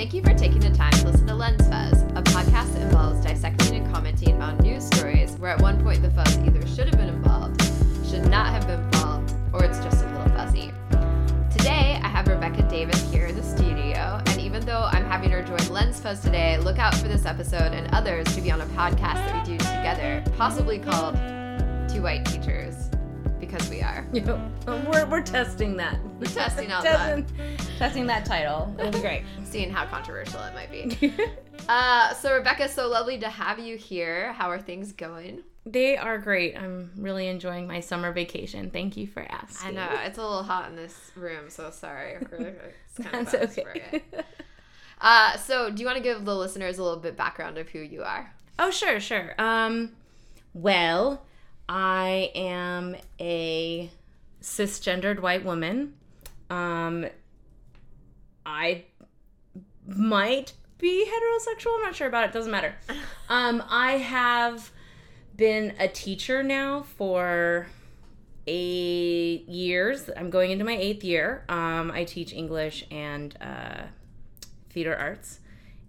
[0.00, 3.22] Thank you for taking the time to listen to Lens Fuzz, a podcast that involves
[3.22, 6.96] dissecting and commenting on news stories where at one point the fuzz either should have
[6.96, 7.60] been involved,
[8.08, 10.72] should not have been involved, or it's just a little fuzzy.
[11.50, 15.42] Today, I have Rebecca Davis here in the studio, and even though I'm having her
[15.42, 18.66] join Lens Fuzz today, look out for this episode and others to be on a
[18.68, 21.14] podcast that we do together, possibly called
[21.90, 22.88] Two White Teachers,
[23.50, 24.06] because we are.
[24.92, 25.98] we're, we're testing that.
[26.18, 27.26] We're testing out that.
[27.26, 28.74] testing, testing that title.
[28.78, 29.24] It'll be great.
[29.44, 31.12] Seeing how controversial it might be.
[31.68, 34.32] Uh, so Rebecca, so lovely to have you here.
[34.34, 35.42] How are things going?
[35.66, 36.56] They are great.
[36.56, 38.70] I'm really enjoying my summer vacation.
[38.70, 39.76] Thank you for asking.
[39.78, 42.18] I know it's a little hot in this room, so sorry.
[42.20, 44.02] It's kind of That's okay.
[45.00, 47.80] Uh, so do you want to give the listeners a little bit background of who
[47.80, 48.32] you are?
[48.58, 49.34] Oh, sure, sure.
[49.38, 49.92] Um,
[50.54, 51.22] well,
[51.70, 53.88] I am a
[54.42, 55.94] cisgendered white woman.
[56.50, 57.06] Um,
[58.44, 58.86] I
[59.86, 61.76] might be heterosexual.
[61.76, 62.32] I'm not sure about it.
[62.32, 62.74] Doesn't matter.
[63.28, 64.72] Um, I have
[65.36, 67.68] been a teacher now for
[68.48, 70.10] eight years.
[70.16, 71.44] I'm going into my eighth year.
[71.48, 73.82] Um, I teach English and uh,
[74.70, 75.38] theater arts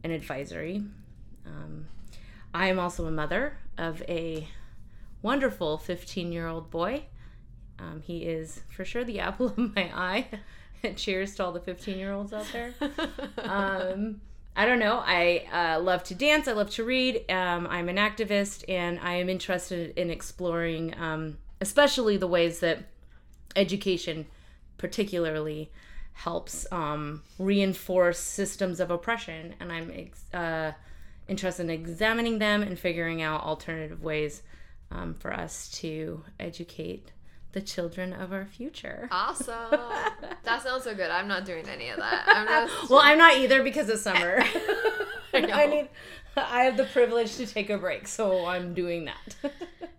[0.03, 0.83] and advisory.
[1.47, 1.87] Um,
[2.53, 4.47] I am also a mother of a
[5.21, 7.03] wonderful 15 year old boy.
[7.79, 10.27] Um, he is for sure the apple of my eye.
[10.95, 12.73] Cheers to all the 15 year olds out there.
[13.43, 14.21] Um,
[14.55, 15.01] I don't know.
[15.05, 16.47] I uh, love to dance.
[16.47, 17.29] I love to read.
[17.29, 22.83] Um, I'm an activist, and I am interested in exploring, um, especially the ways that
[23.55, 24.27] education,
[24.77, 25.71] particularly,
[26.13, 29.55] helps um, reinforce systems of oppression.
[29.59, 30.73] And I'm ex- uh,
[31.29, 34.41] interested in examining them and figuring out alternative ways
[34.91, 37.11] um, for us to educate
[37.53, 39.09] the children of our future.
[39.11, 39.71] Awesome.
[40.43, 41.09] that sounds so good.
[41.11, 42.23] I'm not doing any of that.
[42.27, 44.39] I'm just well, I'm not either because of summer.
[45.33, 45.51] I.
[45.51, 45.89] I need.
[46.37, 49.35] I have the privilege to take a break, so I'm doing that.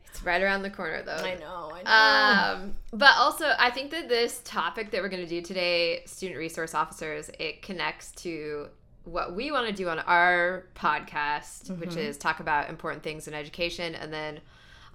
[0.06, 1.12] it's right around the corner though.
[1.12, 1.72] I know.
[1.74, 2.62] I know.
[2.64, 6.38] Um, but also, I think that this topic that we're going to do today, student
[6.38, 8.68] resource officers, it connects to
[9.04, 11.98] what we want to do on our podcast, which Mm-hmm.
[11.98, 14.40] is talk about important things in education, and then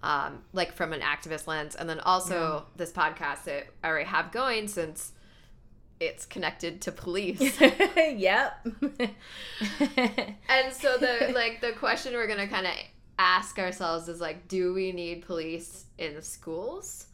[0.03, 4.31] um, like from an activist lens, and then also this podcast that I already have
[4.31, 5.11] going since
[5.99, 7.59] it's connected to police.
[7.97, 8.65] yep.
[10.49, 12.73] and so the like the question we're gonna kind of
[13.19, 17.07] ask ourselves is like, do we need police in schools?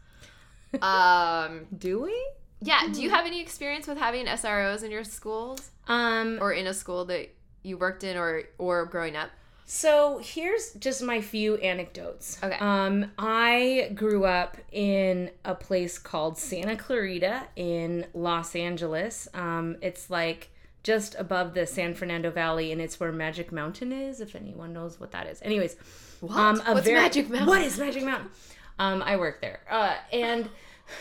[0.81, 2.27] Um, Do we?
[2.61, 2.87] yeah.
[2.91, 6.39] Do you have any experience with having SROs in your schools Um.
[6.41, 7.29] or in a school that
[7.63, 9.29] you worked in or or growing up?
[9.75, 12.37] So here's just my few anecdotes.
[12.43, 12.55] Okay.
[12.59, 19.27] Um, I grew up in a place called Santa Clarita in Los Angeles.
[19.33, 20.51] Um, it's like
[20.83, 24.21] just above the San Fernando Valley, and it's where Magic Mountain is.
[24.21, 25.41] If anyone knows what that is.
[25.41, 25.75] Anyways,
[26.21, 26.37] What?
[26.37, 27.47] Um, What's very- Magic Mountain?
[27.47, 28.29] What is Magic Mountain?
[28.77, 30.49] Um, I work there, uh, and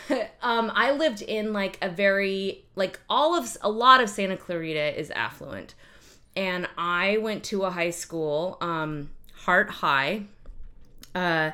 [0.41, 4.99] um, I lived in like a very like all of a lot of Santa Clarita
[4.99, 5.75] is affluent,
[6.35, 10.23] and I went to a high school, um, Hart High,
[11.13, 11.51] uh,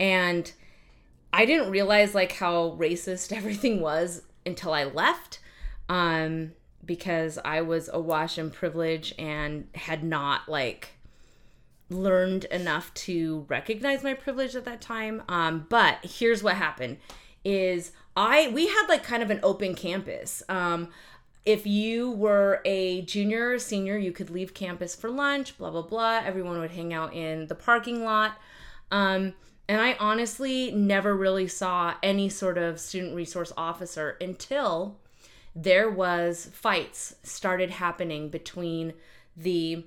[0.00, 0.52] and
[1.32, 5.40] I didn't realize like how racist everything was until I left.
[5.88, 6.52] Um,
[6.86, 10.90] because I was awash in privilege and had not like
[11.90, 15.22] learned enough to recognize my privilege at that time.
[15.28, 16.98] Um, but here's what happened
[17.44, 20.42] is I we had like kind of an open campus.
[20.48, 20.88] Um,
[21.46, 25.82] if you were a junior or senior, you could leave campus for lunch, blah blah
[25.82, 26.20] blah.
[26.24, 28.36] Everyone would hang out in the parking lot.
[28.90, 29.32] Um,
[29.68, 34.98] and I honestly never really saw any sort of student resource officer until
[35.54, 38.92] there was fights started happening between
[39.36, 39.84] the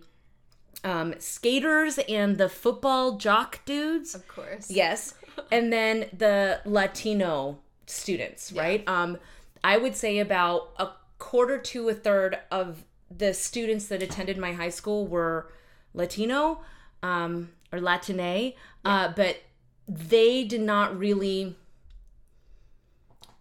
[0.83, 4.15] um, skaters and the football jock dudes.
[4.15, 4.71] Of course.
[4.71, 5.13] Yes.
[5.53, 8.85] And then the Latino students, right?
[8.89, 9.17] Um,
[9.63, 12.83] I would say about a quarter to a third of
[13.15, 15.51] the students that attended my high school were
[15.93, 16.61] Latino
[17.03, 18.53] um, or Latine,
[18.85, 19.37] uh, but
[19.87, 21.55] they did not really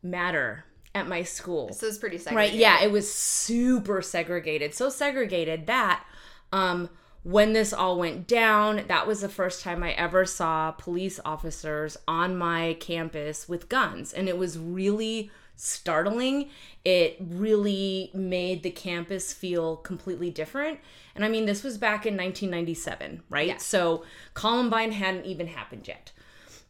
[0.03, 0.65] matter
[0.95, 1.73] at my school.
[1.73, 2.53] So it's pretty segregated.
[2.53, 2.59] Right.
[2.59, 4.75] Yeah, it was super segregated.
[4.75, 6.05] So segregated that
[6.53, 6.89] um
[7.25, 11.97] when this all went down, that was the first time I ever saw police officers
[12.07, 14.15] on my campus with guns.
[14.15, 16.51] And it was really startling.
[16.85, 20.79] It really made the campus feel completely different.
[21.15, 23.49] And I mean, this was back in 1997, right?
[23.49, 23.57] Yeah.
[23.59, 26.13] So Columbine hadn't even happened yet.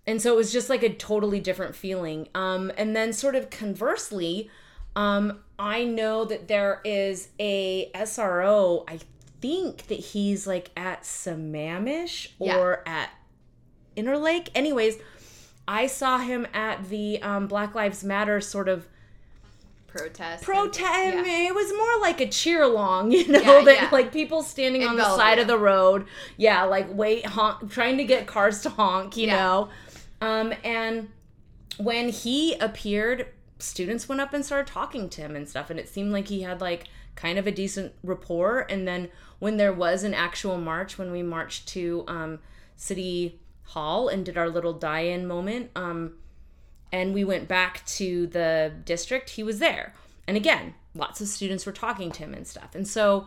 [0.06, 2.28] And so it was just like a totally different feeling.
[2.34, 4.50] Um, and then, sort of conversely,
[4.96, 8.84] um, I know that there is a SRO.
[8.88, 9.00] I
[9.42, 13.10] think that he's like at Sammamish or at
[13.98, 14.48] Interlake.
[14.54, 14.96] Anyways,
[15.68, 18.88] I saw him at the um, Black Lives Matter sort of
[19.86, 20.44] Protest.
[20.44, 21.16] protest.
[21.26, 21.48] Yeah.
[21.48, 23.88] It was more like a cheer along, you know, Yeah, that yeah.
[23.92, 26.06] like people standing In on the side of the road.
[26.36, 29.68] Yeah, like wait, honk, trying to get cars to honk, you know.
[30.20, 31.08] Um, and
[31.78, 33.26] when he appeared,
[33.58, 36.42] students went up and started talking to him and stuff, and it seemed like he
[36.42, 38.66] had like kind of a decent rapport.
[38.68, 42.38] And then when there was an actual march, when we marched to um,
[42.76, 46.14] City Hall and did our little die-in moment, um,
[46.90, 49.94] and we went back to the district, he was there.
[50.26, 52.74] And again, lots of students were talking to him and stuff.
[52.74, 53.26] And so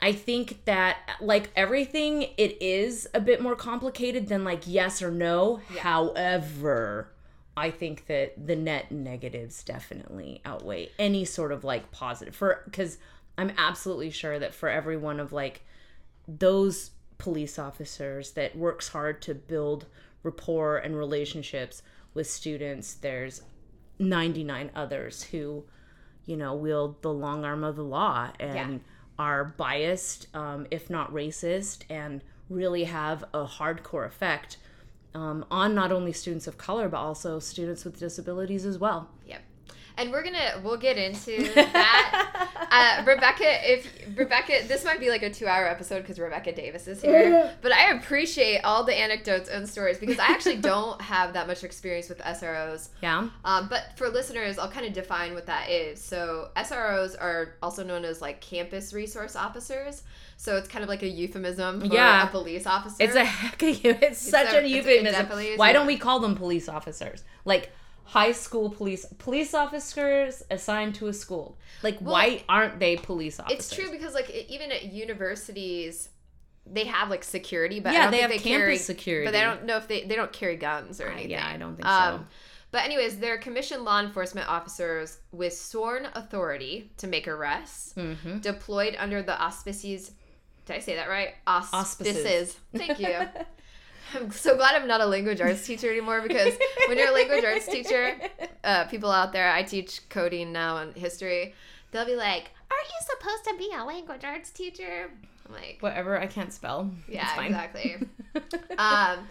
[0.00, 5.10] I think that like everything it is a bit more complicated than like yes or
[5.10, 5.60] no.
[5.78, 7.12] However,
[7.56, 12.98] I think that the net negatives definitely outweigh any sort of like positive for cuz
[13.38, 15.62] I'm absolutely sure that for every one of like
[16.28, 19.86] those police officers that works hard to build
[20.22, 21.82] rapport and relationships
[22.14, 23.42] with students there's
[23.98, 25.64] 99 others who
[26.26, 28.78] you know wield the long arm of the law and Yeah.
[29.18, 34.58] are biased um, if not racist and really have a hardcore effect
[35.14, 39.08] um, on not only students of color but also students with disabilities as well.
[39.98, 42.68] And we're gonna we'll get into that.
[42.70, 47.00] uh, Rebecca, if Rebecca, this might be like a two-hour episode because Rebecca Davis is
[47.02, 47.50] here.
[47.62, 51.64] But I appreciate all the anecdotes and stories because I actually don't have that much
[51.64, 52.88] experience with SROs.
[53.02, 56.02] yeah Um, but for listeners, I'll kind of define what that is.
[56.02, 60.02] So SROs are also known as like campus resource officers.
[60.36, 62.24] So it's kind of like a euphemism for Yeah.
[62.24, 63.02] a police officer.
[63.02, 63.96] It's a heck of you.
[64.02, 65.26] It's such a- a euphemism.
[65.56, 67.24] Why don't we call them police officers?
[67.46, 67.70] Like
[68.06, 71.58] high school police police officers assigned to a school.
[71.82, 73.58] Like why aren't they police officers?
[73.58, 76.08] It's true because like even at universities,
[76.64, 79.26] they have like security, but I Yeah, don't they think have they campus carry security.
[79.26, 81.30] But I don't know if they they don't carry guns or Uh, anything.
[81.32, 82.26] yeah, I don't think Um, so.
[82.72, 88.42] But anyways, they're commissioned law enforcement officers with sworn authority to make arrests, Mhm.
[88.42, 90.12] deployed under the auspices.
[90.66, 91.34] Did I say that right?
[91.46, 92.16] Auspices.
[92.26, 92.56] Auspices.
[92.74, 93.28] Thank you.
[94.14, 96.54] I'm so glad I'm not a language arts teacher anymore because
[96.88, 98.16] when you're a language arts teacher,
[98.64, 101.54] uh, people out there, I teach coding now and history.
[101.90, 105.10] They'll be like, "Aren't you supposed to be a language arts teacher?"
[105.46, 106.90] I'm like, Whatever I can't spell.
[107.08, 107.46] "Yeah, it's fine.
[107.46, 107.96] exactly."
[108.78, 109.28] um,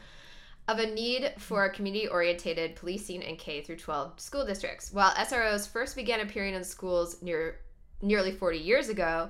[0.68, 4.92] of a need for community-oriented policing in K through 12 school districts.
[4.92, 7.60] While SROs first began appearing in schools near
[8.02, 9.30] nearly 40 years ago,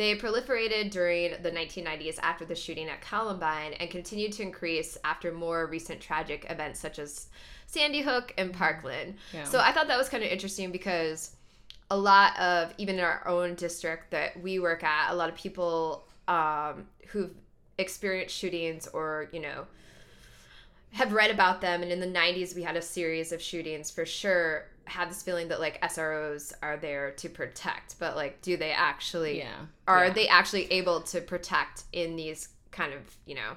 [0.00, 5.30] they proliferated during the 1990s after the shooting at Columbine and continued to increase after
[5.30, 7.28] more recent tragic events such as
[7.66, 9.16] Sandy Hook and Parkland.
[9.34, 9.44] Yeah.
[9.44, 11.36] So I thought that was kind of interesting because
[11.90, 15.34] a lot of even in our own district that we work at, a lot of
[15.34, 17.34] people um, who've
[17.76, 19.66] experienced shootings or you know
[20.92, 24.04] have read about them and in the 90s we had a series of shootings for
[24.04, 28.72] sure have this feeling that like SROs are there to protect but like do they
[28.72, 29.66] actually Yeah.
[29.88, 30.12] are Yeah.
[30.12, 33.56] they actually able to protect in these kind of you know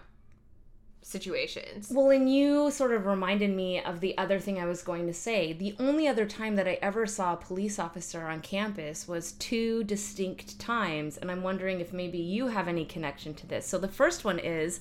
[1.06, 5.06] situations Well, and you sort of reminded me of the other thing I was going
[5.08, 5.52] to say.
[5.52, 9.84] The only other time that I ever saw a police officer on campus was two
[9.84, 13.68] distinct times, and I'm wondering if maybe you have any connection to this.
[13.68, 14.80] So the first one is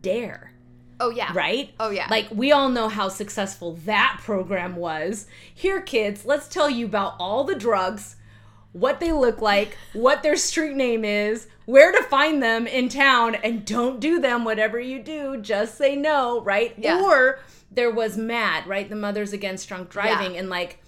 [0.00, 0.50] DARE,
[1.00, 1.70] oh yeah right?
[1.80, 5.26] oh yeah Like, we all know how successful that program was.
[5.54, 8.16] Here, kids, let's tell you about all the drugs,
[8.72, 13.34] what they look like, what their street name is, where to find them in town,
[13.36, 14.44] and don't do them.
[14.44, 16.74] Whatever you do, just say no, right?
[16.76, 17.00] Yeah.
[17.00, 18.88] Or there was MAD, right?
[18.88, 20.36] The Mothers Against Drunk Driving.
[20.36, 20.78] And, like,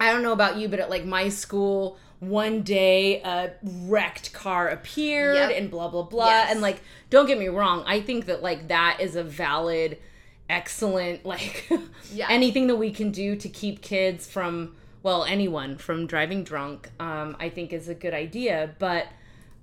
[0.00, 4.68] I don't know about you, but at like my school, one day a wrecked car
[4.68, 5.52] appeared Yep.
[5.56, 6.26] and blah, blah, blah.
[6.26, 6.50] Yes.
[6.52, 9.98] And, like, don't get me wrong, I think that, like, that is a valid,
[10.48, 11.68] excellent, like,
[12.12, 12.26] Yeah.
[12.30, 17.36] anything that we can do to keep kids from, well, anyone from driving drunk, um,
[17.40, 18.74] I think is a good idea.
[18.78, 19.06] But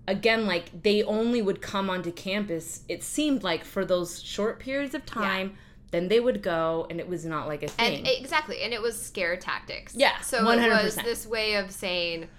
[0.07, 4.93] again, like, they only would come onto campus, it seemed like, for those short periods
[4.95, 5.57] of time.
[5.91, 7.97] Then they would go, and it was not like a thing.
[7.97, 9.93] And exactly, and it was scare tactics.
[9.93, 12.29] Yeah, So it was this way of saying,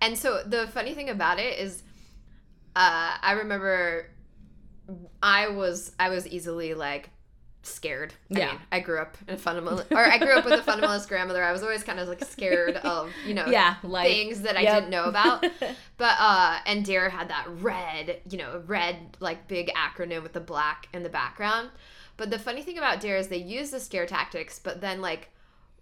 [0.00, 1.82] and so the funny thing about it is,
[2.76, 4.08] uh, I remember,
[5.22, 7.10] I was I was easily like
[7.62, 8.14] scared.
[8.34, 8.40] I Yeah.
[8.40, 11.42] mean, I grew up in a fundamental, or I grew up with a fundamentalist grandmother.
[11.42, 14.64] I was always kind of like scared of you know yeah, like things that I
[14.64, 15.44] didn't know about.
[15.96, 20.40] But uh and Dare had that red, you know, red like big acronym with the
[20.40, 21.70] black in the background.
[22.16, 25.30] But the funny thing about Dare is they use the scare tactics, but then like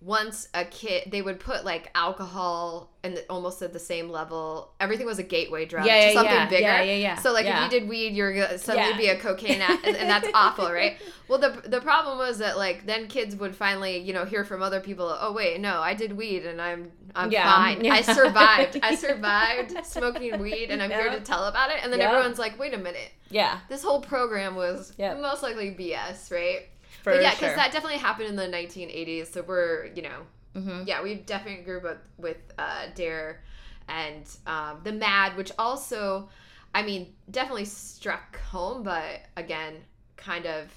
[0.03, 4.73] once a kid they would put like alcohol and almost at the same level.
[4.81, 6.49] Everything was a gateway drug Yeah, to yeah, something yeah.
[6.49, 6.61] bigger.
[6.63, 7.15] Yeah, yeah, yeah.
[7.17, 10.11] so like if you did weed you're gonna suddenly be a cocaine a- and, and
[10.11, 10.99] that's awful right?
[11.29, 14.63] Well the the problem was that like then kids would finally you know hear from
[14.63, 17.87] other people oh wait no i did weed and i'm i'm fine.
[17.91, 18.79] I survived.
[18.83, 21.79] I survived smoking weed and i'm here to tell about it.
[21.83, 23.11] And then everyone's like wait a minute.
[23.29, 25.21] Yeah, this whole program was Yep.
[25.21, 26.69] most likely bs right
[27.07, 27.39] for but yeah, sure.
[27.41, 29.33] because that definitely happened in the 1980s.
[29.33, 30.21] So we're, you know,
[30.55, 33.43] hmm yeah, we definitely grew up with uh, Dare
[33.89, 36.29] and um, the Mad, which also,
[36.75, 39.75] I mean, definitely struck home, but again,
[40.17, 40.73] kind of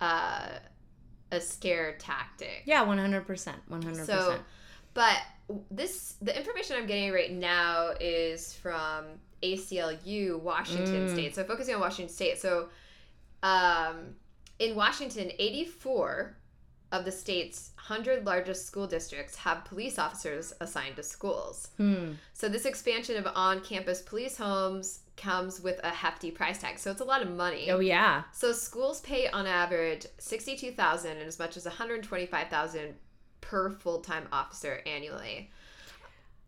[0.00, 0.48] uh,
[1.32, 2.62] a scare tactic.
[2.64, 4.42] Yeah, one hundred percent, one hundred So, percent.
[4.94, 5.16] but
[5.70, 9.04] this the information I'm getting right now is from
[9.42, 11.10] ACLU Washington Mm.
[11.10, 11.34] State.
[11.34, 12.38] So focusing on Washington State.
[12.40, 12.68] So
[13.42, 14.16] um,
[14.58, 16.36] in Washington, 84
[16.92, 21.68] of the state's 100 largest school districts have police officers assigned to schools.
[21.76, 22.12] Hmm.
[22.32, 26.78] So this expansion of on-campus police homes comes with a hefty price tag.
[26.78, 27.70] So it's a lot of money.
[27.70, 32.02] Oh yeah, So schools pay on average sixty-two thousand and as much as one hundred
[32.02, 32.94] twenty-five thousand
[33.40, 35.50] per full-time officer annually.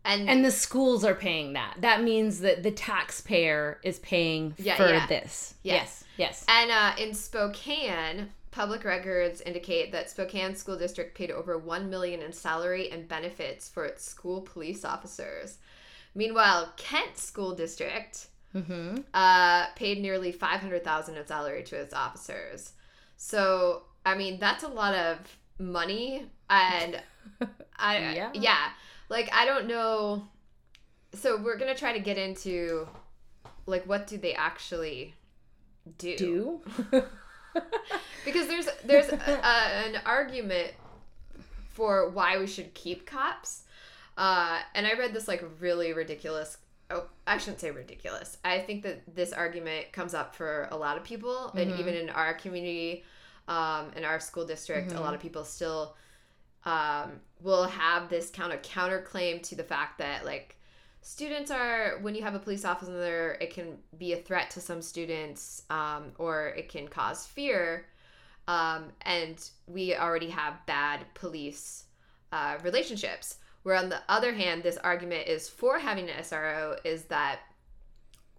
[0.05, 1.75] And, and the schools are paying that.
[1.81, 5.05] That means that the taxpayer is paying Yeah, for yeah.
[5.07, 5.55] this.
[5.61, 5.75] Yes.
[5.75, 6.45] Yes, yes.
[6.47, 12.21] and uh, in Spokane, public records indicate that Spokane School District paid over one million
[12.21, 15.57] in salary and benefits for its school police officers.
[16.15, 19.01] Meanwhile, Kent School District Mm-hmm.
[19.13, 22.73] uh, paid nearly five hundred thousand in salary to its officers.
[23.15, 25.17] So I mean, that's a lot of
[25.59, 26.99] money, and
[27.77, 28.31] I Yeah.
[28.33, 28.69] yeah.
[29.07, 30.23] like I don't know.
[31.13, 32.87] So we're gonna try to get into
[33.67, 35.13] like what do they actually
[35.97, 36.15] do?
[36.17, 36.61] Do
[38.25, 40.71] Because there's there's a, a, an argument
[41.73, 43.63] for why we should keep cops,
[44.17, 46.57] uh, and I read this like really ridiculous.
[46.91, 48.37] Oh, I shouldn't say ridiculous.
[48.43, 51.79] I think that this argument comes up for a lot of people, and Mhm.
[51.79, 53.03] even in our community,
[53.47, 55.01] um, in our school district, a Mhm.
[55.01, 55.95] lot of people still
[56.65, 60.57] um, will have this kind of counterclaim to the fact that like
[61.01, 64.61] students are when you have a police officer there it can be a threat to
[64.61, 67.85] some students um, or it can cause fear
[68.47, 71.85] um, and we already have bad police
[72.31, 77.03] uh, relationships where on the other hand this argument is for having an sro is
[77.05, 77.39] that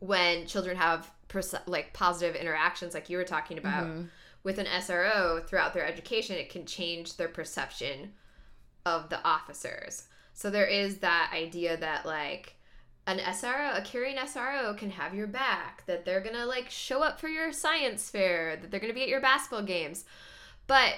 [0.01, 4.09] when children have perce- like positive interactions like you were talking about Mhm.
[4.43, 8.15] with an SRO throughout their education, it can change their perception
[8.87, 10.05] of the officers.
[10.33, 12.57] So there is that idea that like
[13.07, 17.21] an SRO, a caring SRO can have your back, that they're gonna like show up
[17.21, 20.05] for your science fair, that they're gonna be at your basketball games.
[20.67, 20.95] But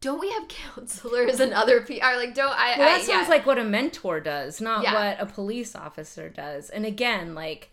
[0.00, 2.06] don't we have counselors and other people?
[2.08, 2.78] Are like don't I?
[2.78, 3.34] Well, I- that sounds yeah.
[3.34, 4.94] like what a mentor does, not Yeah.
[4.94, 6.70] what a police officer does.
[6.70, 7.70] And again, like,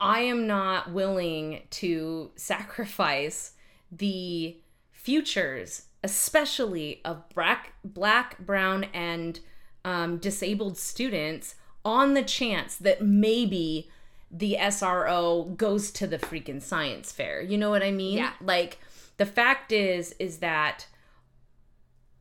[0.00, 3.52] I am not willing to sacrifice
[3.92, 4.56] the
[4.92, 9.40] futures, especially of black, black, brown, and
[9.84, 11.54] um, disabled students,
[11.84, 13.90] on the chance that maybe
[14.30, 17.40] the SRO goes to the freaking science fair.
[17.40, 18.18] You know what I mean?
[18.18, 18.32] Yeah.
[18.40, 18.78] Like,
[19.16, 20.86] the fact is, is that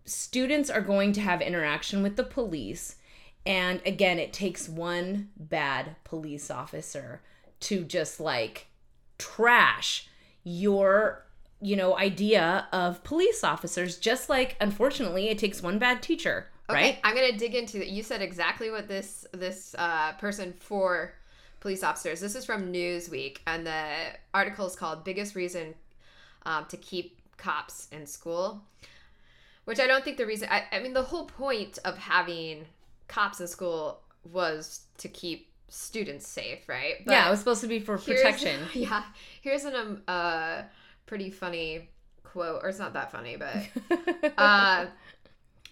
[0.05, 2.95] students are going to have interaction with the police
[3.45, 7.21] and again it takes one bad police officer
[7.59, 8.67] to just like
[9.17, 10.07] trash
[10.43, 11.25] your
[11.61, 16.81] you know idea of police officers just like unfortunately it takes one bad teacher Okay,
[16.81, 17.87] right I'm gonna dig into it.
[17.87, 21.13] You said exactly what this this uh, person for
[21.59, 22.19] police officers.
[22.19, 23.83] This is from Newsweek, and the
[24.33, 25.73] article is called "Biggest Reason
[26.45, 28.61] um, to Keep Cops in School,"
[29.65, 30.47] which I don't think the reason.
[30.51, 32.65] I, I mean, the whole point of having
[33.07, 34.01] cops in school
[34.31, 36.95] was to keep students safe, right?
[37.07, 39.03] yeah it was supposed to be for protection Yeah,
[39.41, 40.63] here's an um uh
[41.09, 41.89] pretty funny
[42.23, 44.85] quote, or it's not that funny, but uh,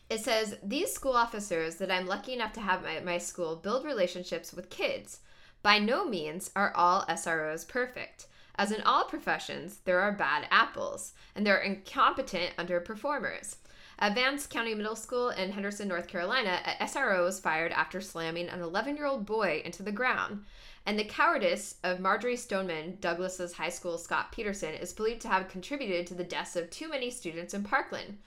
[0.09, 3.85] it says these school officers that i'm lucky enough to have at my school build
[3.85, 5.19] relationships with kids.
[5.61, 8.25] By no means are all sros perfect.
[8.55, 13.57] As in all professions there are bad apples and there are incompetent underperformers
[13.99, 18.01] at vance county middle school in henderson north carolina uh, a sro was fired after
[18.01, 20.43] slamming an 11 year old boy into the ground
[20.87, 25.49] and the cowardice of Marjory Stoneman, Douglas's high school Scot Peterson, is believed to have
[25.49, 28.19] contributed to the deaths of too many students in Parkland.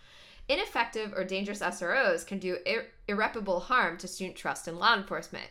[0.46, 5.48] Ineffective or dangerous SROs can do ir- irreparable harm to student trust in law enforcement.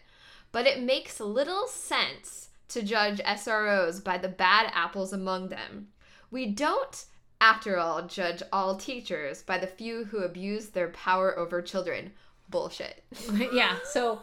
[0.51, 5.87] But it makes little sense to judge SROs by the bad apples among them.
[6.29, 7.05] We don't
[7.41, 12.11] After all, judge all teachers by the few who abuse their power over children.
[12.49, 13.03] Bullshit.
[13.53, 13.77] yeah.
[13.85, 14.21] So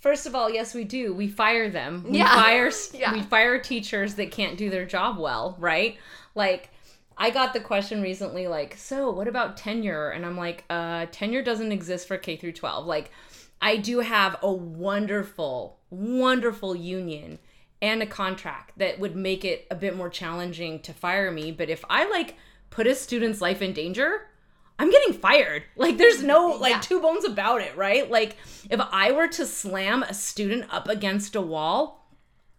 [0.00, 1.14] first of all, yes, we do.
[1.14, 2.04] We fire them.
[2.10, 2.34] We Yeah.
[2.34, 3.12] fire Yeah.
[3.12, 5.96] we fire teachers that can't do their job well, right?
[6.34, 6.70] Like
[7.16, 11.42] I got the question recently like, "So, what about tenure?" And I'm like, "Uh, tenure
[11.42, 13.10] doesn't exist for K through 12." Like
[13.62, 17.38] I do have a wonderful wonderful union
[17.82, 21.68] and a contract that would make it a bit more challenging to fire me, but
[21.68, 22.36] if I like
[22.70, 24.28] put a student's life in danger,
[24.78, 25.64] I'm getting fired.
[25.76, 26.80] Like there's no like Yeah.
[26.80, 28.10] two bones about it, right?
[28.10, 28.36] Like
[28.70, 32.08] if I were to slam a student up against a wall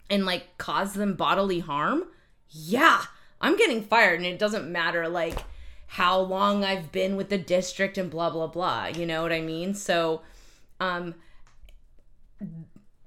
[0.09, 2.03] and like cause them bodily harm,
[2.49, 3.01] yeah,
[3.41, 5.39] I'm getting fired and it doesn't matter like
[5.87, 9.41] how long I've been with the district and blah blah blah, you know what I
[9.41, 9.73] mean?
[9.73, 10.21] So
[10.79, 11.15] um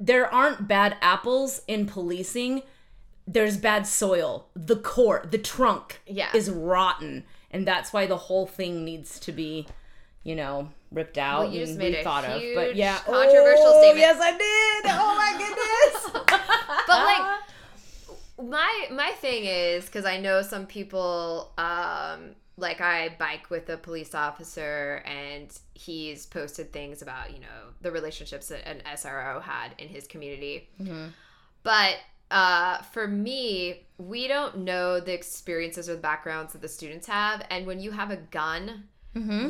[0.00, 2.62] there aren't bad apples in policing.
[3.26, 4.48] There's bad soil.
[4.54, 6.30] The core, the trunk Yeah.
[6.34, 7.24] is rotten.
[7.50, 9.66] And that's why the whole thing needs to be,
[10.22, 12.42] you know, ripped out Well, you just and made a rethought of.
[12.54, 13.98] But yeah, controversial oh, statement.
[13.98, 14.92] Yes, I did.
[14.92, 16.24] Oh my goodness.
[16.86, 17.40] But like
[18.48, 23.76] my my thing is because I know some people um like I bike with a
[23.76, 29.74] police officer and he's posted things about you know the relationships that an SRO had
[29.78, 30.68] in his community.
[31.62, 31.96] But
[32.30, 37.44] uh, for me, we don't know the experiences or the backgrounds that the students have,
[37.50, 38.84] and when you have a gun.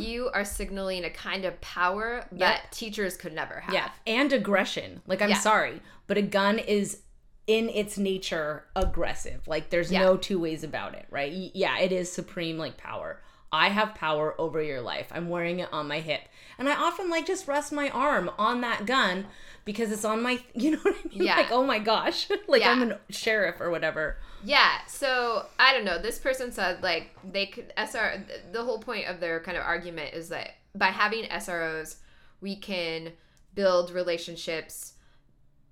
[0.00, 3.74] You are signaling a kind of power that teachers could never have.
[3.74, 5.02] Yeah, and aggression.
[5.06, 5.36] Like I'm Yeah.
[5.40, 7.02] sorry, but a gun is
[7.48, 9.48] in its nature aggressive.
[9.48, 10.02] Like there's Yeah.
[10.02, 11.32] no two ways about it, right?
[11.32, 13.20] Yeah, it is supreme like power.
[13.50, 15.08] I have power over your life.
[15.10, 16.20] I'm wearing it on my hip.
[16.58, 19.26] And I often like just rest my arm on that gun
[19.64, 21.22] because it's on my you know what I mean?
[21.24, 21.36] Yeah.
[21.38, 22.28] Like, oh my gosh.
[22.46, 22.72] like Yeah.
[22.72, 24.18] I'm a sheriff or whatever.
[24.44, 25.98] Yeah, so I don't know.
[26.00, 28.24] This person said like they could SR.
[28.52, 31.96] The whole point of their kind of argument is that by having SROs,
[32.42, 33.12] we can
[33.54, 34.92] build relationships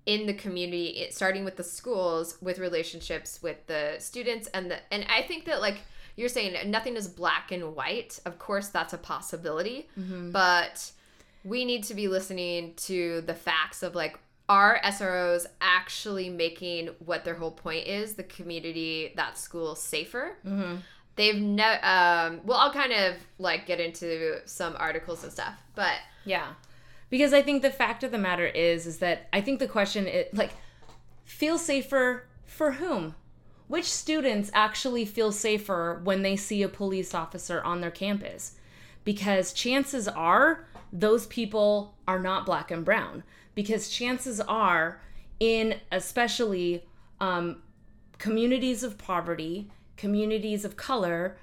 [0.06, 4.78] in the community, it, starting with the schools, with relationships with the students, and the
[4.90, 5.78] and I think that like
[6.16, 8.18] you're saying, nothing is black and white.
[8.24, 9.88] Of course, that's a possibility,
[10.32, 10.90] but
[11.44, 17.24] we need to be listening to the facts of like are SROs actually making what
[17.24, 20.36] their whole point is the community that school safer
[21.16, 25.94] they've no um well I'll kind of like get into some articles and stuff but
[26.24, 26.46] Yeah.
[27.08, 30.06] Because I think the fact of the matter is is that I think the question
[30.06, 30.52] is like
[31.24, 33.14] feel safer for whom?
[33.68, 38.56] Which students actually feel safer when they see a police officer on their campus?
[39.04, 43.22] Because chances are those people are not black and brown.
[43.54, 45.00] Because chances are,
[45.40, 46.84] in especially
[47.20, 47.62] um,
[48.18, 51.36] communities of poverty, communities of color,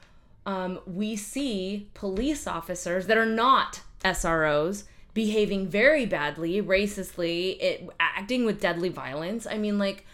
[0.46, 8.46] um, we see police officers that are not SROs behaving very badly, racistly, it, acting
[8.46, 9.46] with deadly violence.
[9.46, 10.06] I mean, like,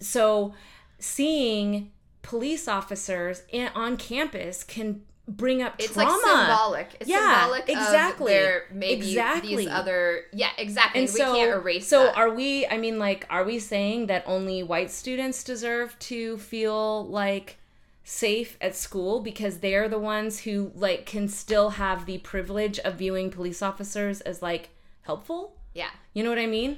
[0.00, 0.54] so
[0.98, 1.90] seeing
[2.22, 6.10] police officers in, on campus can bring up it's trauma.
[6.10, 8.34] like symbolic it's Yeah, symbolic exactly.
[8.72, 9.56] maybe Exactly.
[9.56, 12.16] these other yeah exactly and we so, can't erase so that.
[12.16, 17.06] are we i mean like are we saying that only white students deserve to feel
[17.06, 17.56] like
[18.04, 22.94] safe at school because they're the ones who like can still have the privilege of
[22.96, 24.68] viewing police officers as like
[25.02, 26.76] helpful yeah you know what i mean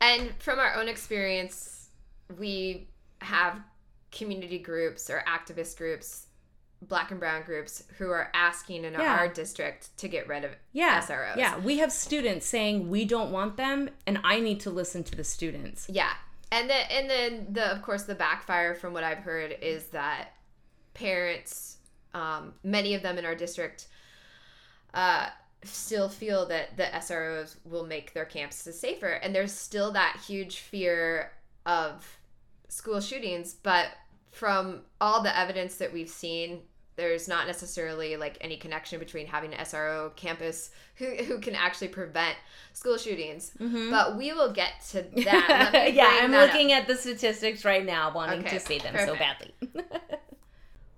[0.00, 1.88] And from our own experience,
[2.38, 2.88] we
[3.20, 3.60] have
[4.10, 6.26] community groups or activist groups,
[6.82, 9.16] black and brown groups, who are asking in Yeah.
[9.18, 11.36] our district to get rid of yeah SROs.
[11.36, 15.14] yeah we have students saying we don't want them and i need to listen to
[15.16, 16.12] the students Yeah.
[16.52, 20.33] And then and then the of course the backfire from what I've heard is that
[20.94, 21.78] parents,
[22.14, 23.88] um, many of them in our district,
[24.94, 25.28] uh,
[25.64, 30.58] still feel that the SROs will make their campuses safer, and there's still that huge
[30.58, 31.32] fear
[31.66, 32.18] of
[32.68, 33.54] school shootings.
[33.54, 33.88] But
[34.30, 36.60] from all the evidence that we've seen,
[36.96, 41.88] there's not necessarily like any connection between having an SRO campus who, who can actually
[41.88, 42.36] prevent
[42.72, 43.50] school shootings.
[43.58, 45.70] But we will get to that.
[45.74, 45.96] Mm-hmm.
[45.96, 46.52] yeah i'm that up.
[46.54, 49.52] looking at the statistics right now wanting Okay, to see them so badly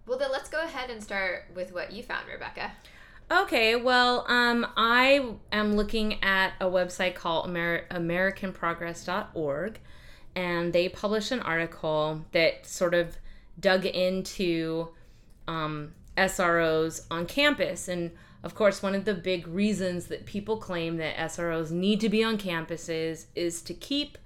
[0.06, 2.72] Well, then let's go ahead and start with what you found, Rebecca.
[3.28, 9.80] Okay, well, um, I am looking at a website called Amer- AmericanProgress.org,
[10.36, 13.16] and they published an article that sort of
[13.58, 14.90] dug into
[15.48, 17.88] um, SROs on campus.
[17.88, 18.12] And
[18.44, 22.22] of course, one of the big reasons that people claim that SROs need to be
[22.22, 24.18] on campuses is to keep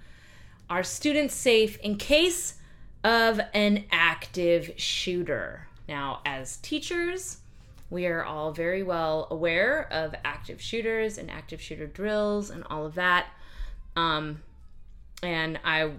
[0.69, 2.57] our students safe in case
[3.03, 5.69] of an active shooter.
[5.91, 7.39] Now, as teachers,
[7.91, 12.87] we are all very well aware of active shooters and active shooter drills and all
[12.87, 13.27] of that.
[13.97, 14.41] Um,
[15.21, 15.91] and I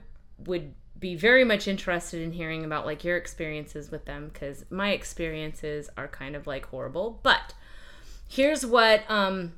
[0.46, 4.92] would be very much interested in hearing about like your experiences with them because my
[4.92, 7.20] experiences are kind of like horrible.
[7.22, 7.54] But
[8.30, 9.52] here's what um,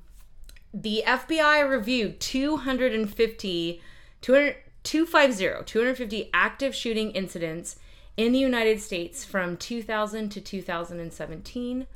[0.73, 3.81] the FBI reviewed 250,
[4.21, 7.75] 200, 250, 250 active shooting incidents
[8.17, 11.87] in the United States from 2000 to 2017.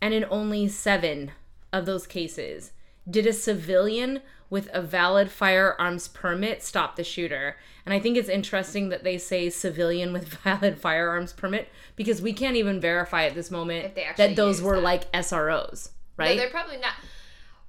[0.00, 1.32] And in only seven
[1.72, 2.72] of those cases
[3.08, 7.56] did a civilian with a valid firearms permit stop the shooter.
[7.84, 12.32] And I think it's interesting that they say civilian with valid firearms permit because we
[12.32, 14.82] can't even verify at this moment If they actually that those were that.
[14.82, 16.36] like SROs, right?
[16.36, 16.92] No, they're probably not.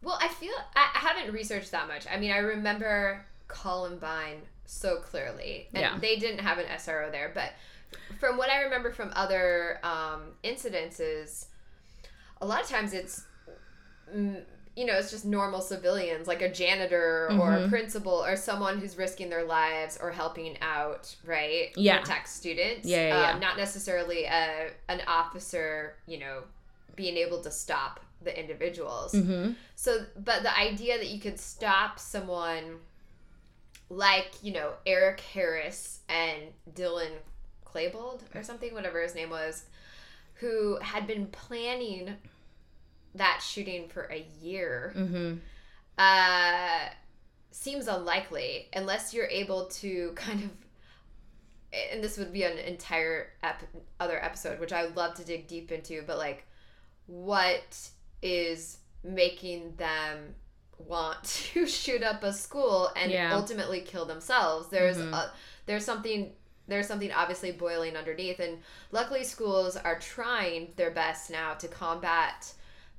[0.01, 2.05] Well, I feel I I haven't researched that much.
[2.11, 5.97] I mean, I remember Columbine so clearly, and Yeah.
[5.99, 7.31] they didn't have an SRO there.
[7.33, 7.53] But
[8.19, 11.45] from what I remember from other um, incidences,
[12.41, 13.25] a lot of times it's,
[14.13, 14.41] mm,
[14.75, 17.65] you know, it's just normal civilians like a janitor or Mm-hmm.
[17.65, 21.69] a principal or someone who's risking their lives or helping out, right?
[21.77, 21.99] Yeah.
[21.99, 22.85] protect students.
[22.87, 23.31] Yeah, yeah, yeah.
[23.31, 26.43] Um, not necessarily a an officer, you know,
[26.95, 29.13] being able to stop the individuals.
[29.13, 29.51] mm-hmm.
[29.75, 32.79] So, but the idea that you could stop someone
[33.89, 36.41] like, you know, Eric Harris and
[36.73, 37.11] Dylan
[37.75, 39.65] Klebold or something, whatever his name was,
[40.35, 42.15] who had been planning
[43.15, 45.35] that shooting for a year, Mm-hmm.
[45.97, 46.89] uh,
[47.51, 50.49] seems unlikely unless you're able to kind of.
[51.91, 53.63] And this would be an entire ep-
[53.99, 56.45] other episode, which I would love to dig deep into, but like,
[57.05, 57.89] what
[58.21, 60.35] is making them
[60.77, 63.35] want to shoot up a school and Yeah.
[63.35, 64.69] ultimately kill themselves?
[64.69, 65.11] There's Mhm.
[65.13, 65.31] a,
[65.65, 66.31] there's something
[66.67, 68.57] there's something obviously boiling underneath, and
[68.91, 72.51] luckily schools are trying their best now to combat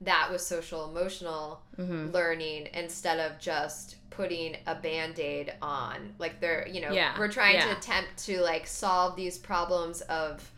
[0.03, 2.11] that with social emotional Mm-hmm.
[2.11, 6.15] learning instead of just putting a band-aid on.
[6.19, 10.51] Like they're you know Yeah, we're trying to attempt to like solve these problems of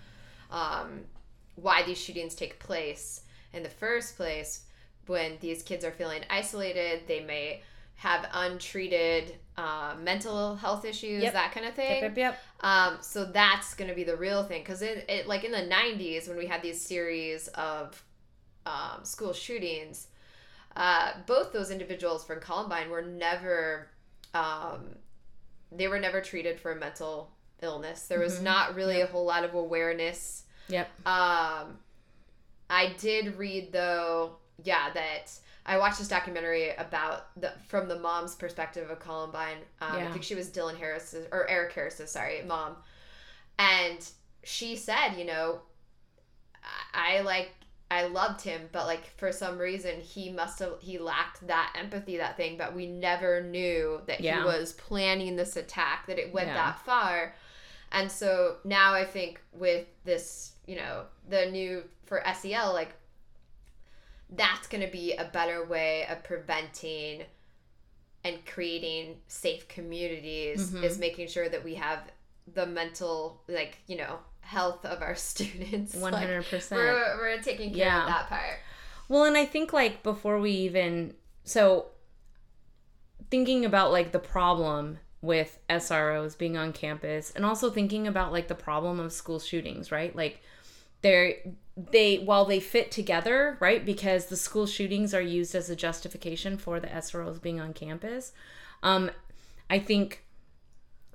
[0.50, 1.00] um,
[1.56, 4.62] why these shootings take place in the first place.
[5.06, 7.62] When these kids are feeling isolated they may
[7.96, 11.32] have untreated uh, mental health issues Yep.
[11.32, 12.38] that kind of thing Yep, yep, yep.
[12.60, 15.58] um, so that's going to be the real thing because it, it like in the
[15.58, 18.02] 90s when we had these series of
[18.66, 20.06] um, school shootings
[20.76, 23.88] uh, both those individuals from columbine were never
[24.32, 24.80] um,
[25.72, 27.30] they were never treated for a mental
[27.62, 28.42] illness there was Mhm.
[28.44, 29.08] not really Yep.
[29.08, 30.88] a whole lot of awareness Yep.
[31.06, 31.78] um,
[32.70, 35.32] I did read though, yeah, that
[35.68, 39.58] I watched this documentary about the from the mom's perspective of Columbine.
[39.80, 42.74] Um, I think she was Dylan Harris's or Eric Harris's, sorry, mom,
[43.58, 43.98] and
[44.44, 45.60] she said, you know,
[46.94, 47.50] I, I like.
[47.90, 52.18] I loved him, but like for some reason he must have he lacked that empathy,
[52.18, 52.58] that thing.
[52.58, 54.40] But we never knew that Yeah.
[54.40, 56.54] he was planning this attack, that it went Yeah.
[56.54, 57.34] that far.
[57.90, 62.90] And so now I think with this, you know, the new for SEL, like
[64.30, 67.24] that's going to be a better way of preventing
[68.24, 70.82] and creating safe communities Mhm.
[70.84, 72.00] is making sure that we have
[72.52, 75.98] the mental, like, you know, health of our students.
[75.98, 76.80] Hundred percent.
[76.80, 78.02] we're, we're taking care Yeah.
[78.02, 78.58] of that part.
[79.08, 81.14] Well, and I think like before we even
[81.44, 81.86] so
[83.30, 88.48] thinking about like the problem with SROs being on campus and also thinking about like
[88.48, 90.14] the problem of school shootings, right?
[90.14, 90.40] Like
[91.02, 91.34] they're
[91.76, 93.84] they while they fit together, right?
[93.84, 98.32] Because the school shootings are used as a justification for the SROs being on campus.
[98.82, 99.10] Um
[99.70, 100.24] I think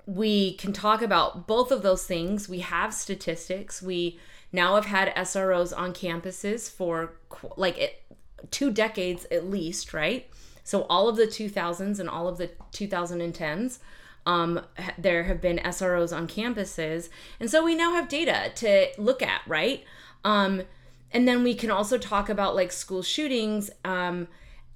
[0.05, 2.49] we can talk about both of those things.
[2.49, 3.81] We have statistics.
[3.81, 4.19] We
[4.51, 7.13] now have had SROs on campuses for
[7.57, 8.03] like it,
[8.51, 10.29] two decades at least, right?
[10.63, 13.79] So all of the 2000s and all of the 2010s,
[14.25, 14.61] um,
[14.97, 17.09] there have been SROs on campuses,
[17.39, 19.83] and so we now have data to look at, right?
[20.23, 20.63] Um,
[21.11, 23.69] and then we can also talk about like school shootings.
[23.85, 24.27] Um,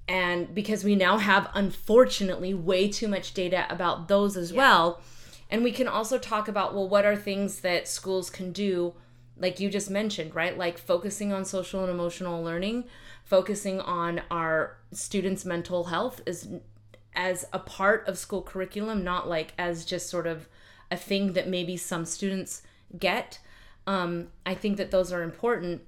[0.08, 5.00] and because we now have unfortunately way too much data about those as well
[5.50, 8.94] and we can also talk about well what are things that schools can do
[9.38, 12.84] like you just mentioned right like focusing on social and emotional learning
[13.24, 16.48] focusing on our students mental health is
[17.18, 20.48] as a part of school curriculum not like as just sort of
[20.90, 22.62] a thing that maybe some students
[22.98, 23.40] get.
[23.86, 25.82] Um, i think that those are important.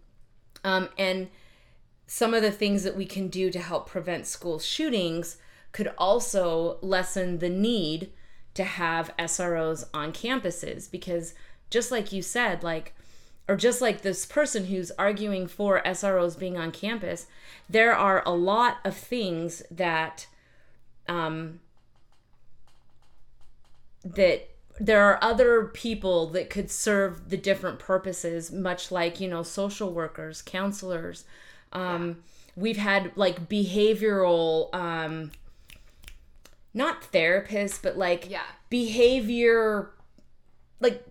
[0.65, 1.29] Um, and
[2.07, 5.37] some of the things that we can do to help prevent school shootings
[5.73, 8.11] could also lessen the need
[8.55, 11.35] to have SROs on campuses because
[11.71, 12.95] just like you said like
[13.47, 17.27] or just like this person who's arguing for SROs being on campus,
[17.69, 20.27] there are a lot of things that
[21.09, 21.61] um,
[24.05, 29.43] that there are other people that could serve the different purposes, much like you know
[29.43, 31.25] social workers, counselors.
[31.73, 32.15] Um, yeah.
[32.57, 35.31] We've had like behavioral, um,
[36.75, 38.43] not therapists, but like yeah.
[38.71, 39.91] behavior,
[40.81, 41.05] like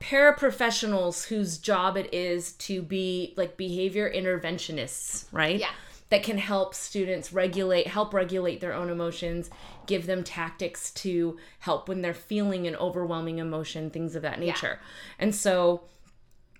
[0.00, 5.58] paraprofessionals whose job it is to be like behavior interventionists, right?
[5.58, 5.70] Yeah.
[6.14, 9.50] That can help students regulate, help regulate their own emotions,
[9.86, 14.78] give them tactics to help when they're feeling an overwhelming emotion, things of that nature.
[14.80, 15.16] Yeah.
[15.18, 15.82] And so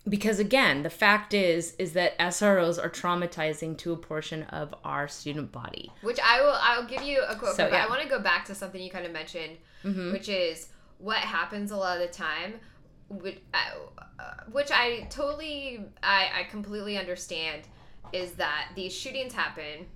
[0.08, 5.06] because again, the fact is is that SROs are traumatizing to a portion of our
[5.06, 5.92] student body.
[6.02, 7.84] Which I will I'll give you a quote, so, yeah.
[7.84, 10.10] I want to go back to something you kind of mentioned, mm-hmm.
[10.10, 10.66] which is
[10.98, 12.54] what happens a lot of the time
[13.08, 17.62] which, uh, which I totally, I, I completely understand,
[18.12, 19.86] is that these shootings happen,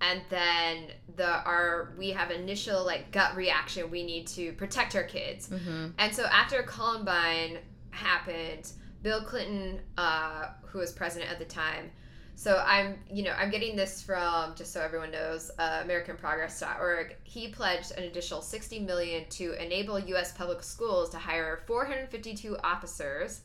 [0.00, 3.90] and then the our we have initial like gut reaction.
[3.90, 5.88] We need to protect our kids, mm-hmm.
[5.98, 7.58] and so after Columbine
[7.90, 11.90] happened, Bill Clinton, uh, who was president at the time,
[12.36, 17.16] so I'm, you know, I'm getting this from just so everyone knows, uh, AmericanProgress.org.
[17.22, 20.32] He pledged an additional 60 million to enable U.S.
[20.32, 23.42] public schools to hire 452 officers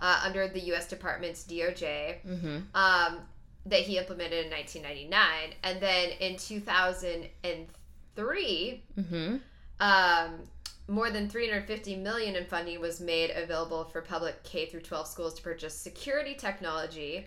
[0.00, 0.88] uh, under the U.S.
[0.88, 2.16] Department's DOJ.
[2.26, 2.58] Mm-hmm.
[2.74, 3.20] Um,
[3.66, 9.36] that he implemented in 1999, and then in 2003, mm-hmm.
[9.80, 10.40] um,
[10.88, 15.34] more than 350 million in funding was made available for public K through 12 schools
[15.34, 17.26] to purchase security technology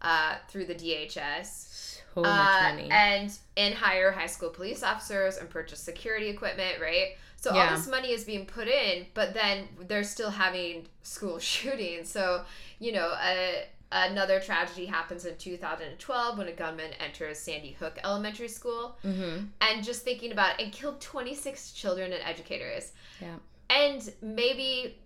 [0.00, 2.00] uh, through the DHS.
[2.14, 2.88] So much uh, money.
[2.90, 7.16] And and hire high school police officers and purchase security equipment, right?
[7.42, 7.70] So yeah.
[7.70, 12.08] all this money is being put in, but then they're still having school shootings.
[12.08, 12.44] So
[12.78, 18.46] you know, a, another tragedy happens in 2012 when a gunman enters Sandy Hook Elementary
[18.46, 19.46] School, mm-hmm.
[19.60, 22.92] and just thinking about it, and killed 26 children and educators.
[23.20, 23.34] Yeah.
[23.70, 24.98] And maybe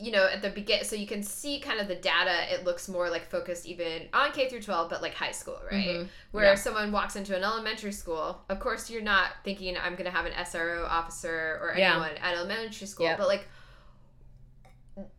[0.00, 2.88] you know at the begin so you can see kind of the data it looks
[2.88, 6.08] more like focused even on k through 12 but like high school right mm-hmm.
[6.32, 6.54] where yeah.
[6.54, 10.26] someone walks into an elementary school of course you're not thinking i'm going to have
[10.26, 12.28] an sro officer or anyone yeah.
[12.28, 13.46] at elementary school but like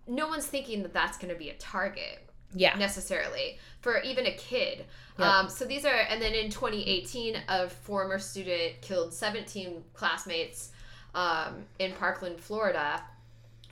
[0.08, 4.34] no one's thinking that that's going to be a target yeah necessarily for even a
[4.34, 4.86] kid
[5.19, 5.28] yep.
[5.28, 10.71] um, so these are and then in 2018 a former student killed 17 classmates
[11.13, 13.01] um, in parkland florida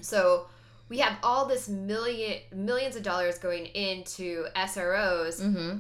[0.02, 0.48] so
[0.94, 5.80] we have all this million millions of dollars going into SROs, mm-hmm.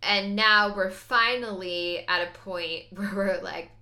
[0.00, 3.72] and now we're finally at a point where we're like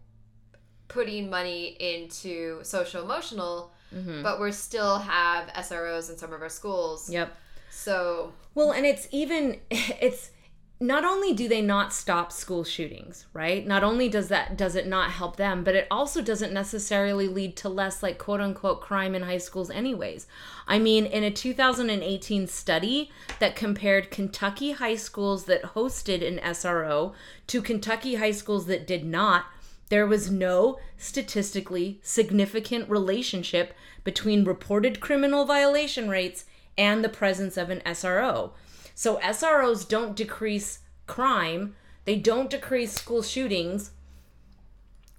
[0.88, 4.22] putting money into social emotional, mm-hmm.
[4.22, 7.10] but we still have SROs in some of our schools.
[7.10, 7.36] Yep.
[7.68, 10.30] So well, and it's even it's
[10.78, 13.66] not only do they not stop school shootings, right?
[13.66, 17.56] Not only does that does it not help them, but it also doesn't necessarily lead
[17.56, 20.26] to less like quote unquote crime in high schools anyways.
[20.66, 27.14] I mean, in a 2018 study that compared Kentucky high schools that hosted an SRO
[27.46, 29.46] to Kentucky high schools that did not,
[29.88, 33.72] there was no statistically significant relationship
[34.04, 36.44] between reported criminal violation rates
[36.76, 38.50] and the presence of an SRO.
[38.96, 43.90] So SROs don't decrease crime, they don't decrease school shootings.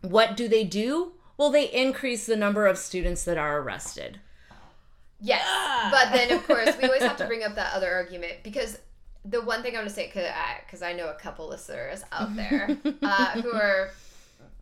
[0.02, 1.13] What do they do?
[1.38, 4.20] Well, they increase the number of students that are arrested.
[5.22, 5.44] Yes.
[5.46, 5.90] Ah.
[5.92, 8.80] But then, of course, we always have to bring up that other argument because
[9.24, 12.36] the one thing I want to say, because I, I, know a couple listeners out
[12.36, 13.92] there uh, who are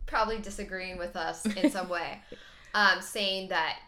[0.04, 2.20] probably disagreeing with us in some way,
[2.74, 3.78] um, saying that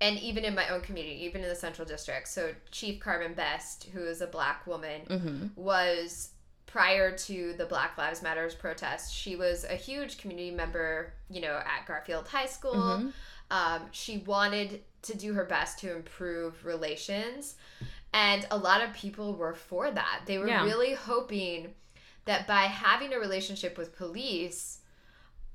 [0.00, 2.28] and even in my own community, even in the central district.
[2.28, 5.46] So Chief Carmen Best, who is a black woman, mm-hmm.
[5.56, 6.30] was
[6.66, 9.14] prior to the Black Lives Matters protest.
[9.14, 12.74] She was a huge community member, you know, at Garfield High School.
[12.74, 13.08] Mm-hmm.
[13.50, 17.54] Um, she wanted to do her best to improve relations,
[18.12, 20.22] and a lot of people were for that.
[20.26, 20.64] They were yeah.
[20.64, 21.72] really hoping
[22.24, 24.80] that by having a relationship with police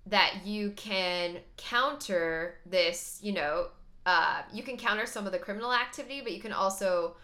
[0.08, 3.68] that you can counter this, you know,
[4.06, 7.16] uh, you can counter some of the criminal activity, but you can also